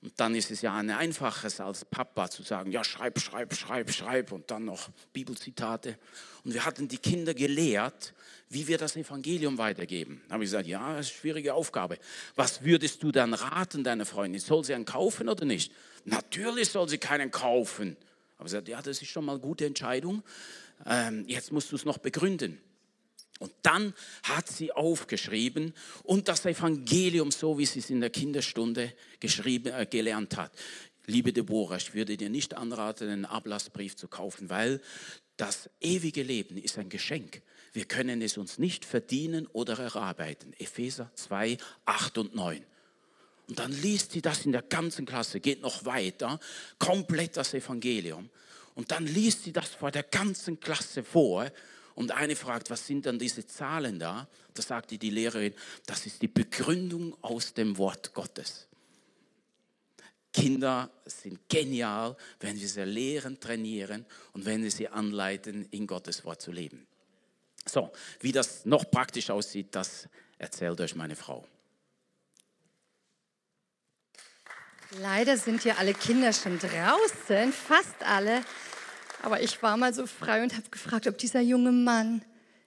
[0.00, 3.90] Und dann ist es ja ein einfaches als Papa zu sagen, ja, schreib, schreib, schreib,
[3.90, 5.98] schreib und dann noch Bibelzitate.
[6.44, 8.14] Und wir hatten die Kinder gelehrt,
[8.48, 10.22] wie wir das Evangelium weitergeben.
[10.28, 11.98] Da habe ich gesagt, ja, das ist eine schwierige Aufgabe.
[12.36, 14.40] Was würdest du dann raten, deiner Freundin?
[14.40, 15.72] Soll sie einen kaufen oder nicht?
[16.04, 17.96] Natürlich soll sie keinen kaufen.
[18.36, 20.22] Aber ich gesagt, ja, das ist schon mal eine gute Entscheidung.
[20.86, 22.60] Ähm, jetzt musst du es noch begründen.
[23.38, 25.72] Und dann hat sie aufgeschrieben
[26.02, 30.52] und das Evangelium, so wie sie es in der Kinderstunde geschrieben, äh, gelernt hat.
[31.06, 34.80] Liebe Deborah, ich würde dir nicht anraten, einen Ablassbrief zu kaufen, weil
[35.36, 37.42] das ewige Leben ist ein Geschenk.
[37.72, 40.52] Wir können es uns nicht verdienen oder erarbeiten.
[40.58, 42.64] Epheser 2, 8 und 9.
[43.48, 46.38] Und dann liest sie das in der ganzen Klasse, geht noch weiter,
[46.78, 48.28] komplett das Evangelium.
[48.74, 51.50] Und dann liest sie das vor der ganzen Klasse vor.
[51.98, 54.28] Und eine fragt, was sind dann diese Zahlen da?
[54.54, 55.52] Da sagte die Lehrerin,
[55.84, 58.68] das ist die Begründung aus dem Wort Gottes.
[60.32, 66.24] Kinder sind genial, wenn wir sie lehren, trainieren und wenn wir sie anleiten, in Gottes
[66.24, 66.86] Wort zu leben.
[67.66, 70.08] So, wie das noch praktisch aussieht, das
[70.38, 71.48] erzählt euch meine Frau.
[75.00, 78.44] Leider sind ja alle Kinder schon draußen, fast alle.
[79.22, 82.22] Aber ich war mal so frei und habe gefragt, ob dieser junge Mann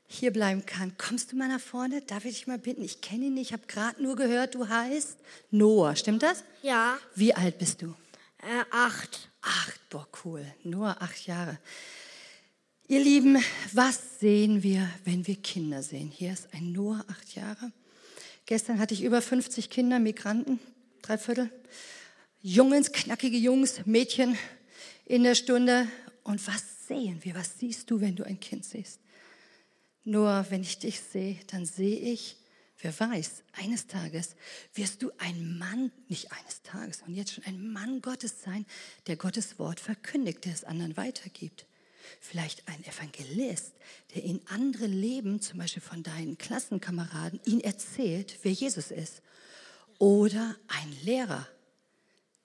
[0.07, 0.97] hier bleiben kann.
[0.97, 2.01] Kommst du mal nach vorne?
[2.01, 2.83] Darf ich dich mal bitten?
[2.83, 3.47] Ich kenne ihn nicht.
[3.47, 5.17] Ich habe gerade nur gehört, du heißt
[5.51, 5.95] Noah.
[5.95, 6.43] Stimmt das?
[6.61, 6.97] Ja.
[7.15, 7.95] Wie alt bist du?
[8.39, 9.29] Äh, acht.
[9.41, 9.79] Acht.
[9.89, 10.45] Boah, cool.
[10.63, 11.57] Nur acht Jahre.
[12.87, 16.11] Ihr Lieben, was sehen wir, wenn wir Kinder sehen?
[16.13, 17.71] Hier ist ein Noah, acht Jahre.
[18.45, 20.59] Gestern hatte ich über 50 Kinder, Migranten,
[21.01, 21.49] drei Viertel.
[22.41, 24.37] Jungs, knackige Jungs, Mädchen
[25.05, 25.87] in der Stunde.
[26.23, 27.35] Und was sehen wir?
[27.35, 28.99] Was siehst du, wenn du ein Kind siehst?
[30.03, 32.37] Nur wenn ich dich sehe, dann sehe ich,
[32.79, 34.35] wer weiß, eines Tages
[34.73, 38.65] wirst du ein Mann, nicht eines Tages, und jetzt schon ein Mann Gottes sein,
[39.07, 41.65] der Gottes Wort verkündigt, der es anderen weitergibt.
[42.19, 43.73] Vielleicht ein Evangelist,
[44.15, 49.21] der in andere Leben, zum Beispiel von deinen Klassenkameraden, ihn erzählt, wer Jesus ist.
[49.99, 51.47] Oder ein Lehrer,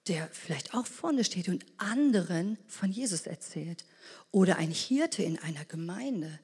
[0.09, 3.85] der vielleicht auch vorne steht und anderen von Jesus erzählt.
[4.31, 6.39] Oder ein Hirte in einer Gemeinde,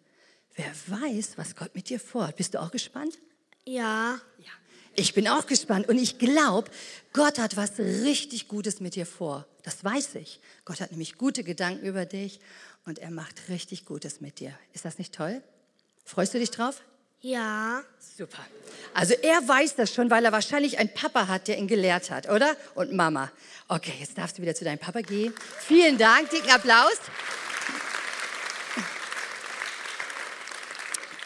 [0.55, 2.37] Wer weiß, was Gott mit dir vorhat.
[2.37, 3.18] Bist du auch gespannt?
[3.64, 4.20] Ja.
[4.38, 4.51] Ja.
[4.94, 6.70] Ich bin auch gespannt und ich glaube,
[7.14, 9.46] Gott hat was richtig Gutes mit dir vor.
[9.62, 10.40] Das weiß ich.
[10.66, 12.40] Gott hat nämlich gute Gedanken über dich
[12.85, 14.53] und er macht richtig Gutes mit dir.
[14.75, 15.42] Ist das nicht toll?
[16.05, 16.83] Freust du dich drauf?
[17.22, 17.82] Ja.
[18.16, 18.44] Super.
[18.94, 22.28] Also er weiß das schon, weil er wahrscheinlich einen Papa hat, der ihn gelehrt hat,
[22.28, 22.56] oder?
[22.74, 23.30] Und Mama.
[23.68, 25.32] Okay, jetzt darfst du wieder zu deinem Papa gehen.
[25.61, 26.98] Vielen Dank, dicken Applaus.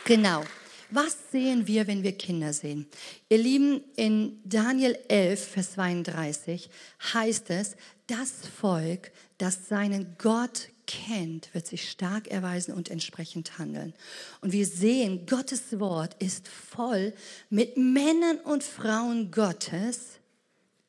[0.04, 0.44] Genau.
[0.90, 2.86] Was sehen wir, wenn wir Kinder sehen?
[3.28, 6.70] Ihr Lieben, in Daniel 11, Vers 32
[7.12, 7.74] heißt es,
[8.06, 8.30] das
[8.60, 13.94] Volk, das seinen Gott kennt, wird sich stark erweisen und entsprechend handeln.
[14.40, 17.12] Und wir sehen, Gottes Wort ist voll
[17.50, 20.18] mit Männern und Frauen Gottes,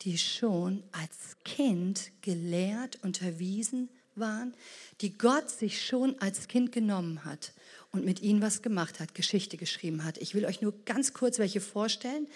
[0.02, 4.54] die schon als Kind gelehrt, unterwiesen waren,
[5.02, 7.54] die Gott sich schon als Kind genommen hat
[7.92, 10.18] und mit ihnen was gemacht hat, Geschichte geschrieben hat.
[10.18, 12.28] Ich will euch nur ganz kurz welche vorstellen.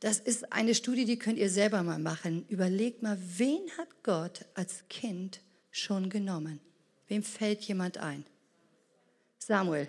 [0.00, 2.44] Das ist eine Studie, die könnt ihr selber mal machen.
[2.48, 6.60] Überlegt mal, wen hat Gott als Kind schon genommen?
[7.08, 8.24] Wem fällt jemand ein?
[9.38, 9.88] Samuel.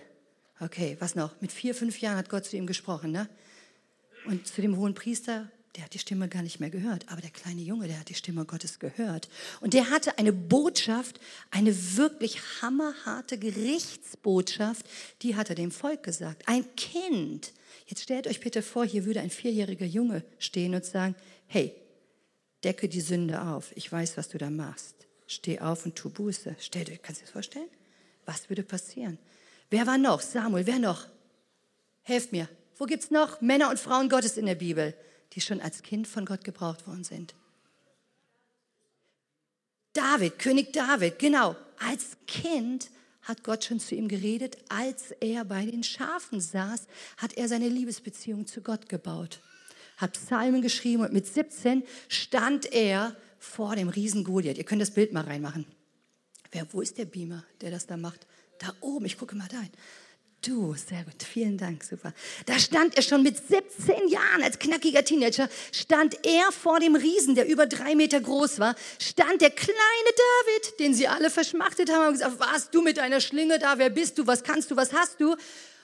[0.59, 1.39] Okay, was noch?
[1.41, 3.29] Mit vier, fünf Jahren hat Gott zu ihm gesprochen, ne?
[4.25, 7.05] Und zu dem hohen Priester der hat die Stimme gar nicht mehr gehört.
[7.09, 9.27] Aber der kleine Junge, der hat die Stimme Gottes gehört.
[9.59, 14.85] Und der hatte eine Botschaft, eine wirklich hammerharte Gerichtsbotschaft,
[15.23, 16.43] die hat er dem Volk gesagt.
[16.47, 17.53] Ein Kind.
[17.87, 21.15] Jetzt stellt euch bitte vor, hier würde ein vierjähriger Junge stehen und sagen,
[21.47, 21.73] hey,
[22.63, 23.71] decke die Sünde auf.
[23.75, 24.92] Ich weiß, was du da machst.
[25.27, 26.55] Steh auf und tu Buße.
[26.59, 27.69] Stellt euch, kannst du dir das vorstellen?
[28.25, 29.17] Was würde passieren?
[29.69, 30.21] Wer war noch?
[30.21, 31.07] Samuel, wer noch?
[32.03, 32.47] Helft mir.
[32.77, 34.93] Wo gibt's noch Männer und Frauen Gottes in der Bibel?
[35.33, 37.33] die schon als Kind von Gott gebraucht worden sind.
[39.93, 42.89] David, König David, genau, als Kind
[43.21, 47.69] hat Gott schon zu ihm geredet, als er bei den Schafen saß, hat er seine
[47.69, 49.39] Liebesbeziehung zu Gott gebaut,
[49.97, 54.57] hat Psalmen geschrieben und mit 17 stand er vor dem Riesen Goliath.
[54.57, 55.65] Ihr könnt das Bild mal reinmachen.
[56.51, 58.25] Wer, wo ist der Beamer, der das da macht?
[58.59, 59.71] Da oben, ich gucke mal da hin.
[60.41, 62.13] Du, sehr gut, vielen Dank, super.
[62.45, 67.35] Da stand er schon mit 17 Jahren, als knackiger Teenager, stand er vor dem Riesen,
[67.35, 72.07] der über drei Meter groß war, stand der kleine David, den sie alle verschmachtet haben
[72.07, 74.91] und gesagt, warst du mit deiner Schlinge da, wer bist du, was kannst du, was
[74.93, 75.35] hast du?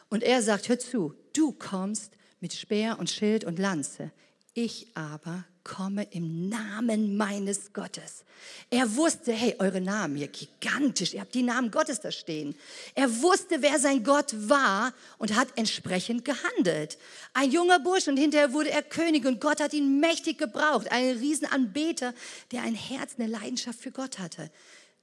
[0.10, 4.12] Und er sagt, hör zu, du kommst mit Speer und Schild und Lanze,
[4.54, 8.24] ich aber komme im Namen meines Gottes.
[8.70, 12.56] Er wusste, hey, eure Namen hier gigantisch, ihr habt die Namen Gottes da stehen.
[12.96, 16.98] Er wusste, wer sein Gott war und hat entsprechend gehandelt.
[17.34, 20.92] Ein junger Bursch und hinterher wurde er König und Gott hat ihn mächtig gebraucht.
[20.92, 22.14] Ein Riesenanbeter,
[22.52, 24.50] der ein Herz, eine Leidenschaft für Gott hatte.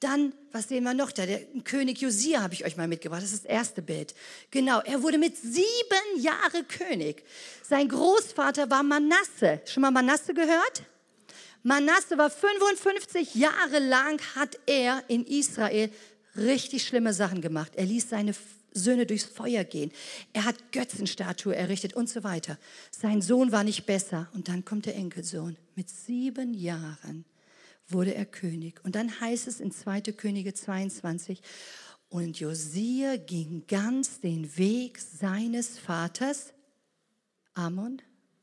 [0.01, 1.25] Dann, was sehen wir noch da?
[1.25, 3.23] Der König Josia habe ich euch mal mitgebracht.
[3.23, 4.15] Das ist das erste Bild.
[4.51, 7.25] Genau, er wurde mit sieben Jahren König.
[7.63, 9.63] Sein Großvater war Manasse.
[9.65, 10.83] Schon mal Manasse gehört?
[11.63, 15.91] Manasse war 55 Jahre lang, hat er in Israel
[16.37, 17.73] richtig schlimme Sachen gemacht.
[17.75, 18.35] Er ließ seine
[18.73, 19.91] Söhne durchs Feuer gehen.
[20.35, 22.59] Er hat Götzenstatue errichtet und so weiter.
[22.91, 24.29] Sein Sohn war nicht besser.
[24.35, 25.57] Und dann kommt der Enkelsohn.
[25.75, 27.25] Mit sieben Jahren
[27.88, 28.85] wurde er König.
[28.85, 30.01] Und dann heißt es in 2.
[30.12, 31.40] Könige 22,
[32.09, 36.53] und Josia ging ganz den Weg seines Vaters,
[37.55, 38.01] Amon,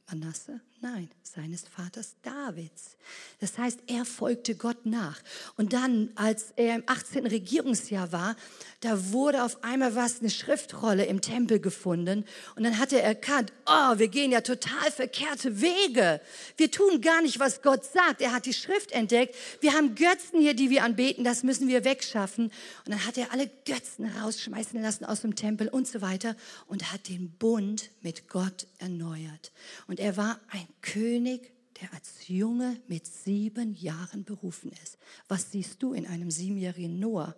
[0.09, 2.97] Manasse, Nein, seines Vaters Davids.
[3.39, 5.21] Das heißt, er folgte Gott nach.
[5.55, 7.25] Und dann, als er im 18.
[7.25, 8.35] Regierungsjahr war,
[8.81, 12.25] da wurde auf einmal was, eine Schriftrolle im Tempel gefunden.
[12.57, 16.19] Und dann hat er erkannt, oh, wir gehen ja total verkehrte Wege.
[16.57, 18.19] Wir tun gar nicht, was Gott sagt.
[18.19, 19.35] Er hat die Schrift entdeckt.
[19.61, 21.23] Wir haben Götzen hier, die wir anbeten.
[21.23, 22.47] Das müssen wir wegschaffen.
[22.85, 26.35] Und dann hat er alle Götzen rausschmeißen lassen aus dem Tempel und so weiter
[26.67, 29.53] und hat den Bund mit Gott erneuert.
[29.87, 34.97] Und er war ein König, der als Junge mit sieben Jahren berufen ist.
[35.27, 37.35] Was siehst du in einem siebenjährigen Noah?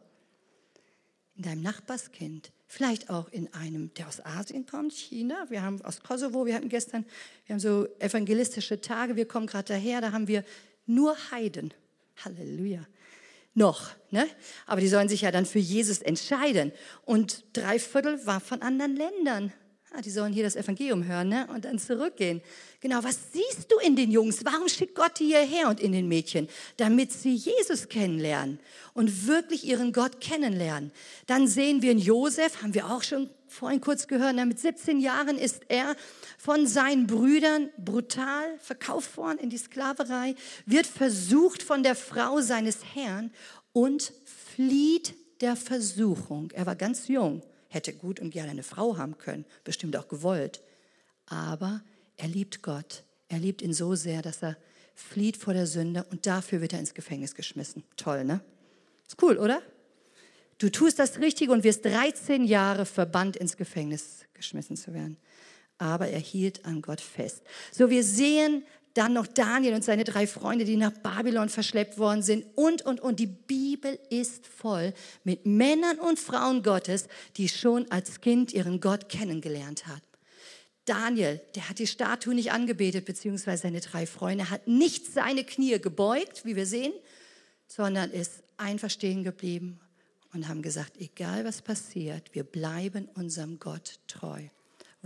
[1.36, 2.52] In deinem Nachbarskind?
[2.68, 5.46] Vielleicht auch in einem, der aus Asien kommt, China.
[5.50, 7.06] Wir haben aus Kosovo, wir hatten gestern,
[7.46, 10.44] wir haben so evangelistische Tage, wir kommen gerade daher, da haben wir
[10.86, 11.74] nur Heiden.
[12.24, 12.86] Halleluja.
[13.54, 14.28] Noch, ne?
[14.66, 16.74] Aber die sollen sich ja dann für Jesus entscheiden.
[17.06, 19.54] Und drei Viertel war von anderen Ländern.
[19.98, 21.48] Ah, die sollen hier das Evangelium hören ne?
[21.54, 22.42] und dann zurückgehen.
[22.82, 24.44] Genau, was siehst du in den Jungs?
[24.44, 26.50] Warum schickt Gott die hierher und in den Mädchen?
[26.76, 28.60] Damit sie Jesus kennenlernen
[28.94, 30.92] und wirklich ihren Gott kennenlernen.
[31.28, 35.38] Dann sehen wir in Josef, haben wir auch schon vorhin kurz gehört, mit 17 Jahren
[35.38, 35.96] ist er
[36.38, 42.80] von seinen Brüdern brutal verkauft worden in die Sklaverei, wird versucht von der Frau seines
[42.94, 43.32] Herrn
[43.72, 46.52] und flieht der Versuchung.
[46.52, 47.44] Er war ganz jung
[47.76, 50.62] hätte gut und gerne eine Frau haben können, bestimmt auch gewollt.
[51.28, 51.82] Aber
[52.18, 53.04] er liebt Gott.
[53.28, 54.58] Er liebt ihn so sehr, dass er
[54.96, 57.84] flieht vor der Sünde und dafür wird er ins Gefängnis geschmissen.
[57.98, 58.40] Toll, ne?
[59.08, 59.62] Ist cool, oder?
[60.58, 65.18] Du tust das Richtige und wirst 13 Jahre verbannt ins Gefängnis geschmissen zu werden.
[65.78, 67.44] Aber er hielt an Gott fest.
[67.74, 68.64] So, wir sehen
[68.96, 73.02] dann noch Daniel und seine drei Freunde, die nach Babylon verschleppt worden sind und, und,
[73.02, 73.20] und.
[73.20, 79.10] Die Bibel ist voll mit Männern und Frauen Gottes, die schon als Kind ihren Gott
[79.10, 80.02] kennengelernt haben.
[80.86, 85.80] Daniel, der hat die Statue nicht angebetet, beziehungsweise seine drei Freunde, hat nicht seine Knie
[85.80, 86.94] gebeugt, wie wir sehen,
[87.68, 89.80] sondern ist einfach stehen geblieben
[90.32, 94.48] und haben gesagt, egal was passiert, wir bleiben unserem Gott treu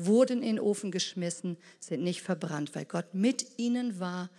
[0.06, 4.30] wurden in den Ofen geschmissen, sind nicht verbrannt, weil Gott mit ihnen war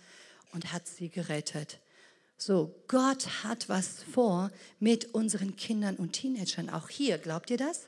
[0.53, 1.79] und hat sie gerettet.
[2.37, 6.69] So, Gott hat was vor mit unseren Kindern und Teenagern.
[6.69, 7.87] Auch hier, glaubt ihr das?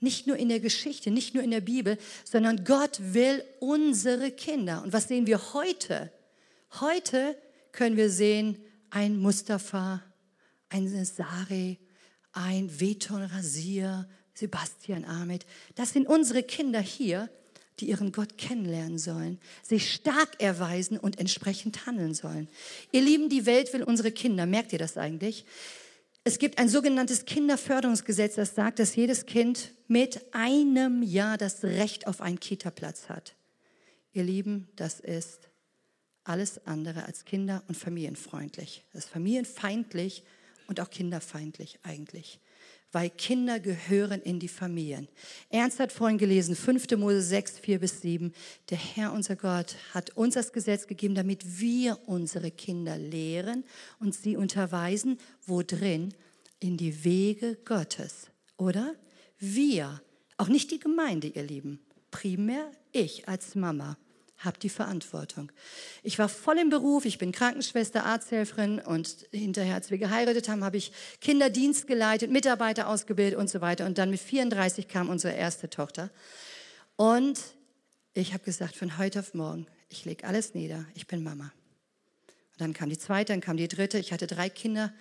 [0.00, 4.82] Nicht nur in der Geschichte, nicht nur in der Bibel, sondern Gott will unsere Kinder.
[4.82, 6.12] Und was sehen wir heute?
[6.80, 7.36] Heute
[7.72, 8.58] können wir sehen,
[8.90, 10.02] ein Mustafa,
[10.68, 11.78] ein Sari,
[12.32, 15.44] ein Veton Rasier, Sebastian Ahmed.
[15.74, 17.28] Das sind unsere Kinder hier,
[17.80, 22.48] die ihren Gott kennenlernen sollen, sich stark erweisen und entsprechend handeln sollen.
[22.92, 24.46] Ihr Lieben, die Welt will unsere Kinder.
[24.46, 25.44] Merkt ihr das eigentlich?
[26.24, 32.06] Es gibt ein sogenanntes Kinderförderungsgesetz, das sagt, dass jedes Kind mit einem Jahr das Recht
[32.06, 33.34] auf einen Kita-Platz hat.
[34.12, 35.48] Ihr Lieben, das ist
[36.24, 38.84] alles andere als kinder- und familienfreundlich.
[38.92, 40.22] Das ist familienfeindlich
[40.66, 42.40] und auch kinderfeindlich eigentlich
[42.92, 45.08] weil Kinder gehören in die Familien.
[45.50, 46.90] Ernst hat vorhin gelesen, 5.
[46.96, 48.32] Mose 6, 4 bis 7.
[48.70, 53.64] Der Herr, unser Gott, hat uns das Gesetz gegeben, damit wir unsere Kinder lehren
[54.00, 56.14] und sie unterweisen, wo drin?
[56.60, 58.30] In die Wege Gottes.
[58.56, 58.94] Oder?
[59.38, 60.02] Wir,
[60.36, 61.80] auch nicht die Gemeinde, ihr Lieben.
[62.10, 63.96] Primär ich als Mama
[64.38, 65.50] habe die Verantwortung.
[66.02, 70.64] Ich war voll im Beruf, ich bin Krankenschwester, Arzthelferin und hinterher, als wir geheiratet haben,
[70.64, 73.86] habe ich Kinderdienst geleitet, Mitarbeiter ausgebildet und so weiter.
[73.86, 76.10] Und dann mit 34 kam unsere erste Tochter.
[76.96, 77.40] Und
[78.14, 81.52] ich habe gesagt, von heute auf morgen, ich lege alles nieder, ich bin Mama.
[82.52, 83.98] Und dann kam die zweite, dann kam die dritte.
[83.98, 84.92] Ich hatte drei Kinder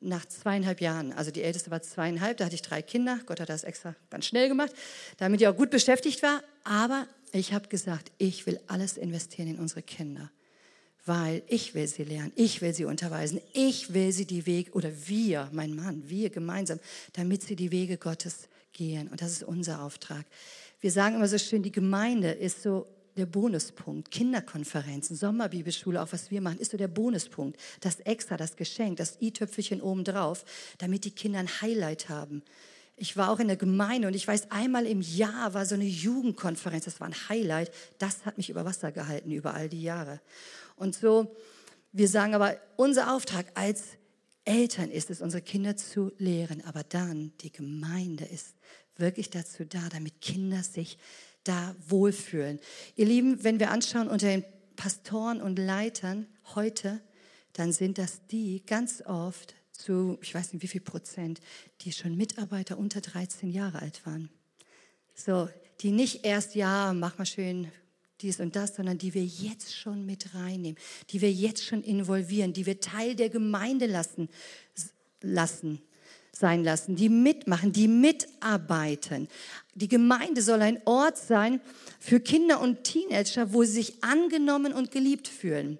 [0.00, 1.12] nach zweieinhalb Jahren.
[1.12, 3.18] Also die älteste war zweieinhalb, da hatte ich drei Kinder.
[3.26, 4.72] Gott hat das extra ganz schnell gemacht,
[5.16, 6.42] damit ich auch gut beschäftigt war.
[6.64, 10.30] Aber ich habe gesagt, ich will alles investieren in unsere Kinder,
[11.04, 14.90] weil ich will sie lernen, ich will sie unterweisen, ich will sie die Wege, oder
[15.06, 16.80] wir, mein Mann, wir gemeinsam,
[17.12, 19.08] damit sie die Wege Gottes gehen.
[19.08, 20.26] Und das ist unser Auftrag.
[20.80, 24.10] Wir sagen immer so schön, die Gemeinde ist so der Bonuspunkt.
[24.10, 27.58] Kinderkonferenzen, Sommerbibelschule, auch was wir machen, ist so der Bonuspunkt.
[27.80, 30.44] Das Extra, das Geschenk, das i-Töpfelchen obendrauf,
[30.78, 32.42] damit die Kinder ein Highlight haben.
[32.96, 35.84] Ich war auch in der Gemeinde und ich weiß, einmal im Jahr war so eine
[35.84, 37.70] Jugendkonferenz, das war ein Highlight.
[37.98, 40.20] Das hat mich über Wasser gehalten über all die Jahre.
[40.76, 41.36] Und so,
[41.92, 43.82] wir sagen aber, unser Auftrag als
[44.44, 48.54] Eltern ist es, unsere Kinder zu lehren, aber dann die Gemeinde ist
[48.96, 50.98] wirklich dazu da, damit Kinder sich
[51.48, 52.60] da wohlfühlen.
[52.96, 54.44] Ihr Lieben, wenn wir anschauen unter den
[54.76, 57.00] Pastoren und Leitern heute,
[57.52, 61.40] dann sind das die ganz oft zu, ich weiß nicht wie viel Prozent,
[61.82, 64.30] die schon Mitarbeiter unter 13 Jahre alt waren.
[65.14, 65.48] So,
[65.80, 67.70] die nicht erst, ja, mach mal schön
[68.20, 70.78] dies und das, sondern die wir jetzt schon mit reinnehmen,
[71.10, 74.28] die wir jetzt schon involvieren, die wir Teil der Gemeinde lassen,
[75.20, 75.82] lassen
[76.38, 79.28] sein lassen, die mitmachen, die mitarbeiten.
[79.74, 81.60] Die Gemeinde soll ein Ort sein
[81.98, 85.78] für Kinder und Teenager, wo sie sich angenommen und geliebt fühlen.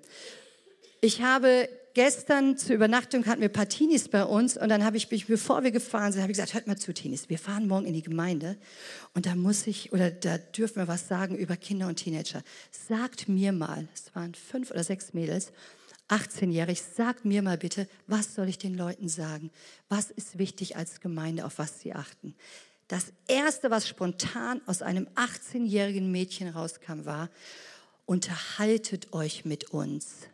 [1.00, 4.98] Ich habe gestern zur Übernachtung hatten wir ein paar Teenies bei uns und dann habe
[4.98, 7.66] ich mich, bevor wir gefahren sind, habe ich gesagt, hört mal zu, Teenies, wir fahren
[7.66, 8.57] morgen in die Gemeinde
[9.14, 12.42] und da muss ich oder da dürfen wir was sagen über Kinder und Teenager.
[12.70, 15.52] Sagt mir mal, es waren fünf oder sechs Mädels,
[16.09, 19.50] 18-jährig, sagt mir mal bitte, was soll ich den Leuten sagen?
[19.88, 22.34] Was ist wichtig als Gemeinde, auf was sie achten?
[22.88, 27.28] Das erste, was spontan aus einem 18-jährigen Mädchen rauskam, war,
[28.04, 30.28] unterhaltet euch mit uns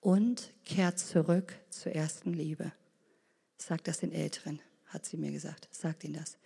[0.00, 2.72] und kehrt zurück zur ersten Liebe.
[3.58, 5.68] Sagt das den Älteren, hat sie mir gesagt.
[5.72, 6.36] Sagt ihnen das.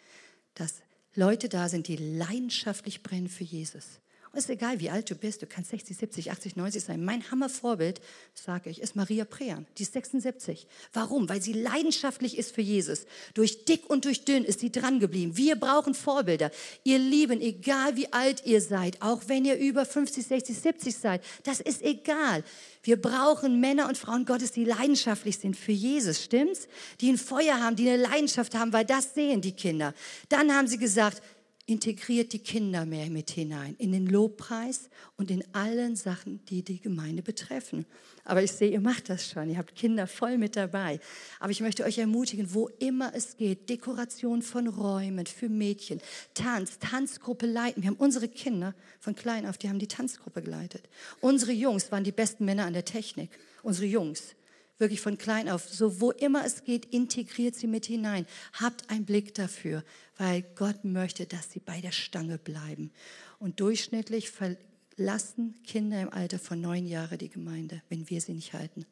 [0.55, 0.83] Dass
[1.15, 4.01] Leute da sind, die leidenschaftlich brennen für Jesus.
[4.37, 7.03] Ist egal, wie alt du bist, du kannst 60, 70, 80, 90 sein.
[7.03, 8.03] Mein Hammervorbild,
[8.35, 9.67] sage ich, ist Maria Prean.
[9.79, 10.67] Die ist 76.
[10.93, 11.27] Warum?
[11.27, 13.07] Weil sie leidenschaftlich ist für Jesus.
[13.33, 15.39] Durch dick und durch dünn ist sie dran geblieben.
[15.39, 16.51] Wir brauchen Vorbilder.
[16.85, 21.25] Ihr Lieben, egal wie alt ihr seid, auch wenn ihr über 50, 60, 70 seid,
[21.45, 22.45] das ist egal.
[22.83, 26.69] Wir brauchen Männer und Frauen Gottes, die leidenschaftlich sind für Jesus, stimmt's?
[27.01, 29.95] Die ein Feuer haben, die eine Leidenschaft haben, weil das sehen die Kinder.
[30.29, 31.23] Dann haben sie gesagt,
[31.67, 36.81] integriert die Kinder mehr mit hinein, in den Lobpreis und in allen Sachen, die die
[36.81, 37.85] Gemeinde betreffen.
[38.25, 41.01] Aber ich sehe, ihr macht das schon, ihr habt Kinder voll mit dabei.
[41.41, 46.01] Aber ich möchte euch ermutigen, wo immer es geht, Dekoration von Räumen für Mädchen,
[46.35, 47.83] Tanz, Tanzgruppe leiten.
[47.83, 50.89] Wir haben unsere Kinder von klein auf, die haben die Tanzgruppe geleitet.
[51.21, 53.31] Unsere Jungs waren die besten Männer an der Technik,
[53.63, 54.37] unsere Jungs
[54.79, 58.27] wirklich von klein auf, so wo immer es geht, integriert sie mit hinein.
[58.55, 59.85] Habt einen Blick dafür,
[60.17, 62.91] weil Gott möchte, dass sie bei der Stange bleiben.
[63.39, 68.53] Und durchschnittlich verlassen Kinder im Alter von neun Jahren die Gemeinde, wenn wir sie nicht
[68.53, 68.87] halten.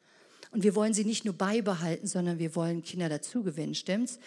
[0.51, 4.19] Und wir wollen sie nicht nur beibehalten, sondern wir wollen Kinder dazugewinnen, stimmt's?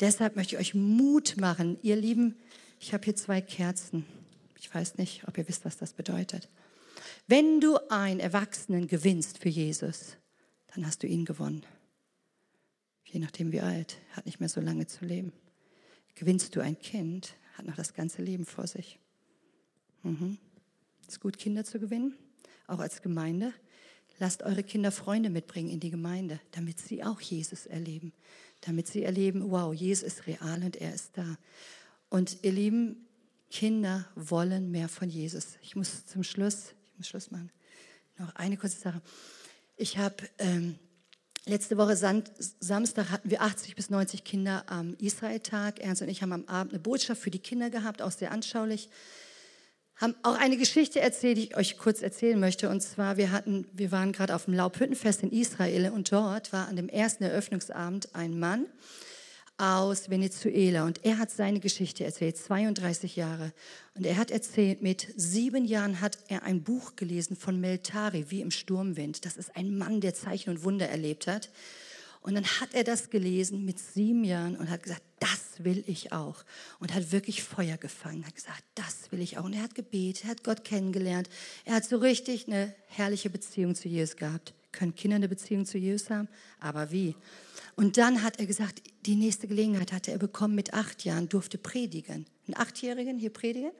[0.00, 1.78] Deshalb möchte ich euch Mut machen.
[1.82, 2.36] Ihr Lieben,
[2.80, 4.06] ich habe hier zwei Kerzen.
[4.58, 6.48] Ich weiß nicht, ob ihr wisst, was das bedeutet.
[7.26, 10.16] Wenn du einen Erwachsenen gewinnst für Jesus,
[10.74, 11.64] dann hast du ihn gewonnen.
[13.04, 15.32] Je nachdem wie alt, hat nicht mehr so lange zu leben.
[16.14, 18.98] Gewinnst du ein Kind, hat noch das ganze Leben vor sich.
[20.02, 20.38] Mhm.
[21.06, 22.14] Ist gut, Kinder zu gewinnen,
[22.66, 23.52] auch als Gemeinde.
[24.18, 28.12] Lasst eure Kinder Freunde mitbringen in die Gemeinde, damit sie auch Jesus erleben.
[28.60, 31.36] Damit sie erleben, wow, Jesus ist real und er ist da.
[32.10, 33.06] Und ihr Lieben,
[33.50, 35.58] Kinder wollen mehr von Jesus.
[35.62, 37.50] Ich muss zum Schluss, ich muss Schluss machen,
[38.18, 39.02] noch eine kurze Sache.
[39.76, 40.78] Ich habe ähm,
[41.46, 45.80] letzte Woche Sand, Samstag hatten wir 80 bis 90 Kinder am Israel-Tag.
[45.80, 48.88] Ernst und ich haben am Abend eine Botschaft für die Kinder gehabt, auch sehr anschaulich.
[49.96, 52.68] Haben auch eine Geschichte erzählt, die ich euch kurz erzählen möchte.
[52.68, 56.68] Und zwar, wir hatten, wir waren gerade auf dem Laubhüttenfest in Israel und dort war
[56.68, 58.66] an dem ersten Eröffnungsabend ein Mann,
[59.56, 63.52] aus Venezuela und er hat seine Geschichte erzählt, 32 Jahre.
[63.94, 68.40] Und er hat erzählt, mit sieben Jahren hat er ein Buch gelesen von Meltari, wie
[68.40, 69.24] im Sturmwind.
[69.24, 71.50] Das ist ein Mann, der Zeichen und Wunder erlebt hat.
[72.20, 76.10] Und dann hat er das gelesen mit sieben Jahren und hat gesagt, das will ich
[76.10, 76.42] auch.
[76.80, 79.44] Und hat wirklich Feuer gefangen, hat gesagt, das will ich auch.
[79.44, 81.28] Und er hat gebetet, er hat Gott kennengelernt.
[81.64, 84.54] Er hat so richtig eine herrliche Beziehung zu Jesus gehabt.
[84.74, 86.28] Können Kinder eine Beziehung zu Jesus haben?
[86.60, 87.14] Aber wie?
[87.76, 91.58] Und dann hat er gesagt, die nächste Gelegenheit hatte er bekommen mit acht Jahren, durfte
[91.58, 92.26] predigen.
[92.46, 93.72] Einen Achtjährigen hier predigen?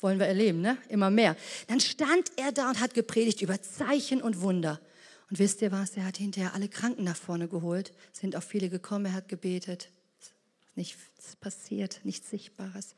[0.00, 0.78] Wollen wir erleben, ne?
[0.88, 1.36] Immer mehr.
[1.66, 4.80] Dann stand er da und hat gepredigt über Zeichen und Wunder.
[5.28, 5.96] Und wisst ihr was?
[5.96, 7.92] Er hat hinterher alle Kranken nach vorne geholt.
[8.12, 9.06] Sind auch viele gekommen.
[9.06, 9.90] Er hat gebetet.
[10.74, 12.94] Nichts passiert, nichts Sichtbares.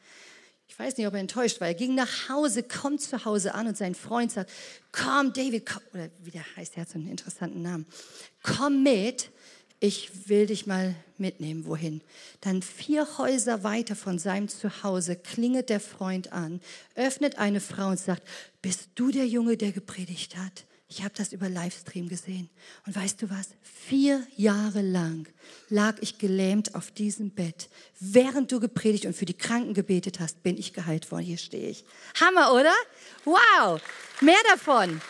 [0.73, 1.69] Ich weiß nicht, ob er enttäuscht war.
[1.69, 4.51] Er ging nach Hause, kommt zu Hause an und sein Freund sagt,
[4.91, 7.85] komm David, komm, oder wie der heißt, er hat so einen interessanten Namen.
[8.43, 9.29] Komm mit,
[9.81, 12.01] ich will dich mal mitnehmen, wohin.
[12.41, 16.63] Dann vier Häuser weiter von seinem Zuhause klingelt der Freund an,
[16.95, 18.23] öffnet eine Frau und sagt,
[18.63, 20.65] bist du der Junge, der gepredigt hat?
[20.95, 22.51] Ich habe das über Livestream gesehen.
[22.87, 23.49] Und weißt du was?
[23.63, 25.27] Vier Jahre lang
[25.71, 27.71] lag ich gelähmt auf diesem Bett.
[27.99, 31.25] Während du gepredigt und für die Kranken gebetet hast, bin ich geheilt worden.
[31.25, 31.87] Hier stehe ich.
[32.21, 32.75] Hammer, oder?
[33.25, 33.81] Wow!
[34.21, 35.01] Mehr davon.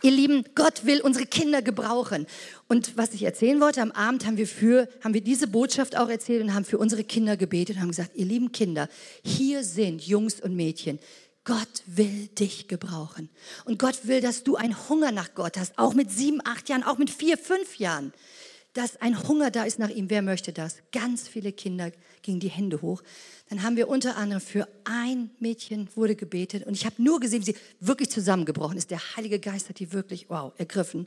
[0.00, 2.26] ihr Lieben, Gott will unsere Kinder gebrauchen.
[2.66, 6.08] Und was ich erzählen wollte, am Abend haben wir für, haben wir diese Botschaft auch
[6.08, 8.88] erzählt und haben für unsere Kinder gebetet und haben gesagt, ihr lieben Kinder,
[9.22, 10.98] hier sind Jungs und Mädchen.
[11.44, 13.30] Gott will dich gebrauchen.
[13.64, 16.82] Und Gott will, dass du einen Hunger nach Gott hast, auch mit sieben, acht Jahren,
[16.82, 18.12] auch mit vier, fünf Jahren.
[18.74, 20.10] Dass ein Hunger da ist nach ihm.
[20.10, 20.76] Wer möchte das?
[20.92, 21.90] Ganz viele Kinder
[22.22, 23.02] gingen die Hände hoch.
[23.48, 27.40] Dann haben wir unter anderem für ein Mädchen wurde gebetet und ich habe nur gesehen,
[27.40, 28.90] wie sie wirklich zusammengebrochen ist.
[28.90, 31.06] Der Heilige Geist hat die wirklich, wow, ergriffen.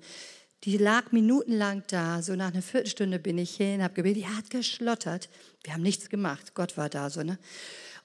[0.64, 4.50] Die lag minutenlang da, so nach einer Viertelstunde bin ich hin, habe gebetet, die hat
[4.50, 5.30] geschlottert.
[5.64, 7.40] Wir haben nichts gemacht, Gott war da so, ne?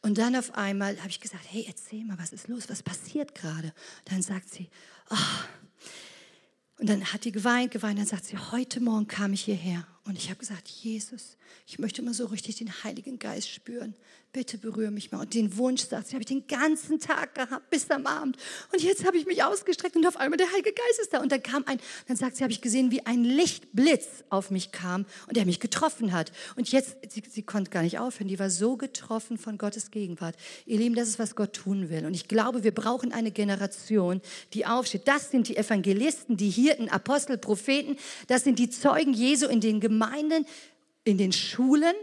[0.06, 3.34] Und dann auf einmal habe ich gesagt, hey, erzähl mal, was ist los, was passiert
[3.34, 3.72] gerade?
[4.04, 4.70] Dann sagt sie,
[5.10, 5.16] oh.
[6.78, 10.16] und dann hat die geweint, geweint, dann sagt sie, heute Morgen kam ich hierher und
[10.16, 11.36] ich habe gesagt, Jesus,
[11.66, 13.94] ich möchte mal so richtig den Heiligen Geist spüren.
[14.32, 15.20] Bitte berühre mich mal.
[15.20, 18.36] Und den Wunsch, sagt sie, habe ich den ganzen Tag gehabt, bis am Abend.
[18.72, 21.20] Und jetzt habe ich mich ausgestreckt und auf einmal der Heilige Geist ist da.
[21.20, 24.72] Und dann kam ein, dann sagt sie, habe ich gesehen, wie ein Lichtblitz auf mich
[24.72, 26.30] kam und der mich getroffen hat.
[26.54, 30.36] Und jetzt, sie, sie konnte gar nicht aufhören, die war so getroffen von Gottes Gegenwart.
[30.66, 32.04] Ihr Lieben, das ist, was Gott tun will.
[32.04, 34.20] Und ich glaube, wir brauchen eine Generation,
[34.52, 35.08] die aufsteht.
[35.08, 37.96] Das sind die Evangelisten, die Hirten, Apostel, Propheten.
[38.26, 40.46] Das sind die Zeugen Jesu in den Gemeinden Gemeinden,
[41.04, 41.94] in den Schulen.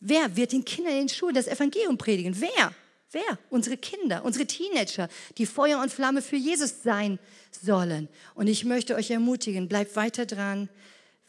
[0.00, 2.40] Wer wird den Kindern in den Schulen das Evangelium predigen?
[2.40, 2.72] Wer?
[3.12, 3.38] Wer?
[3.50, 7.18] Unsere Kinder, unsere Teenager, die Feuer und Flamme für Jesus sein
[7.50, 8.08] sollen.
[8.34, 10.68] Und ich möchte euch ermutigen, bleibt weiter dran,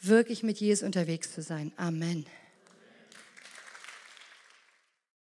[0.00, 1.72] wirklich mit Jesus unterwegs zu sein.
[1.76, 2.26] Amen.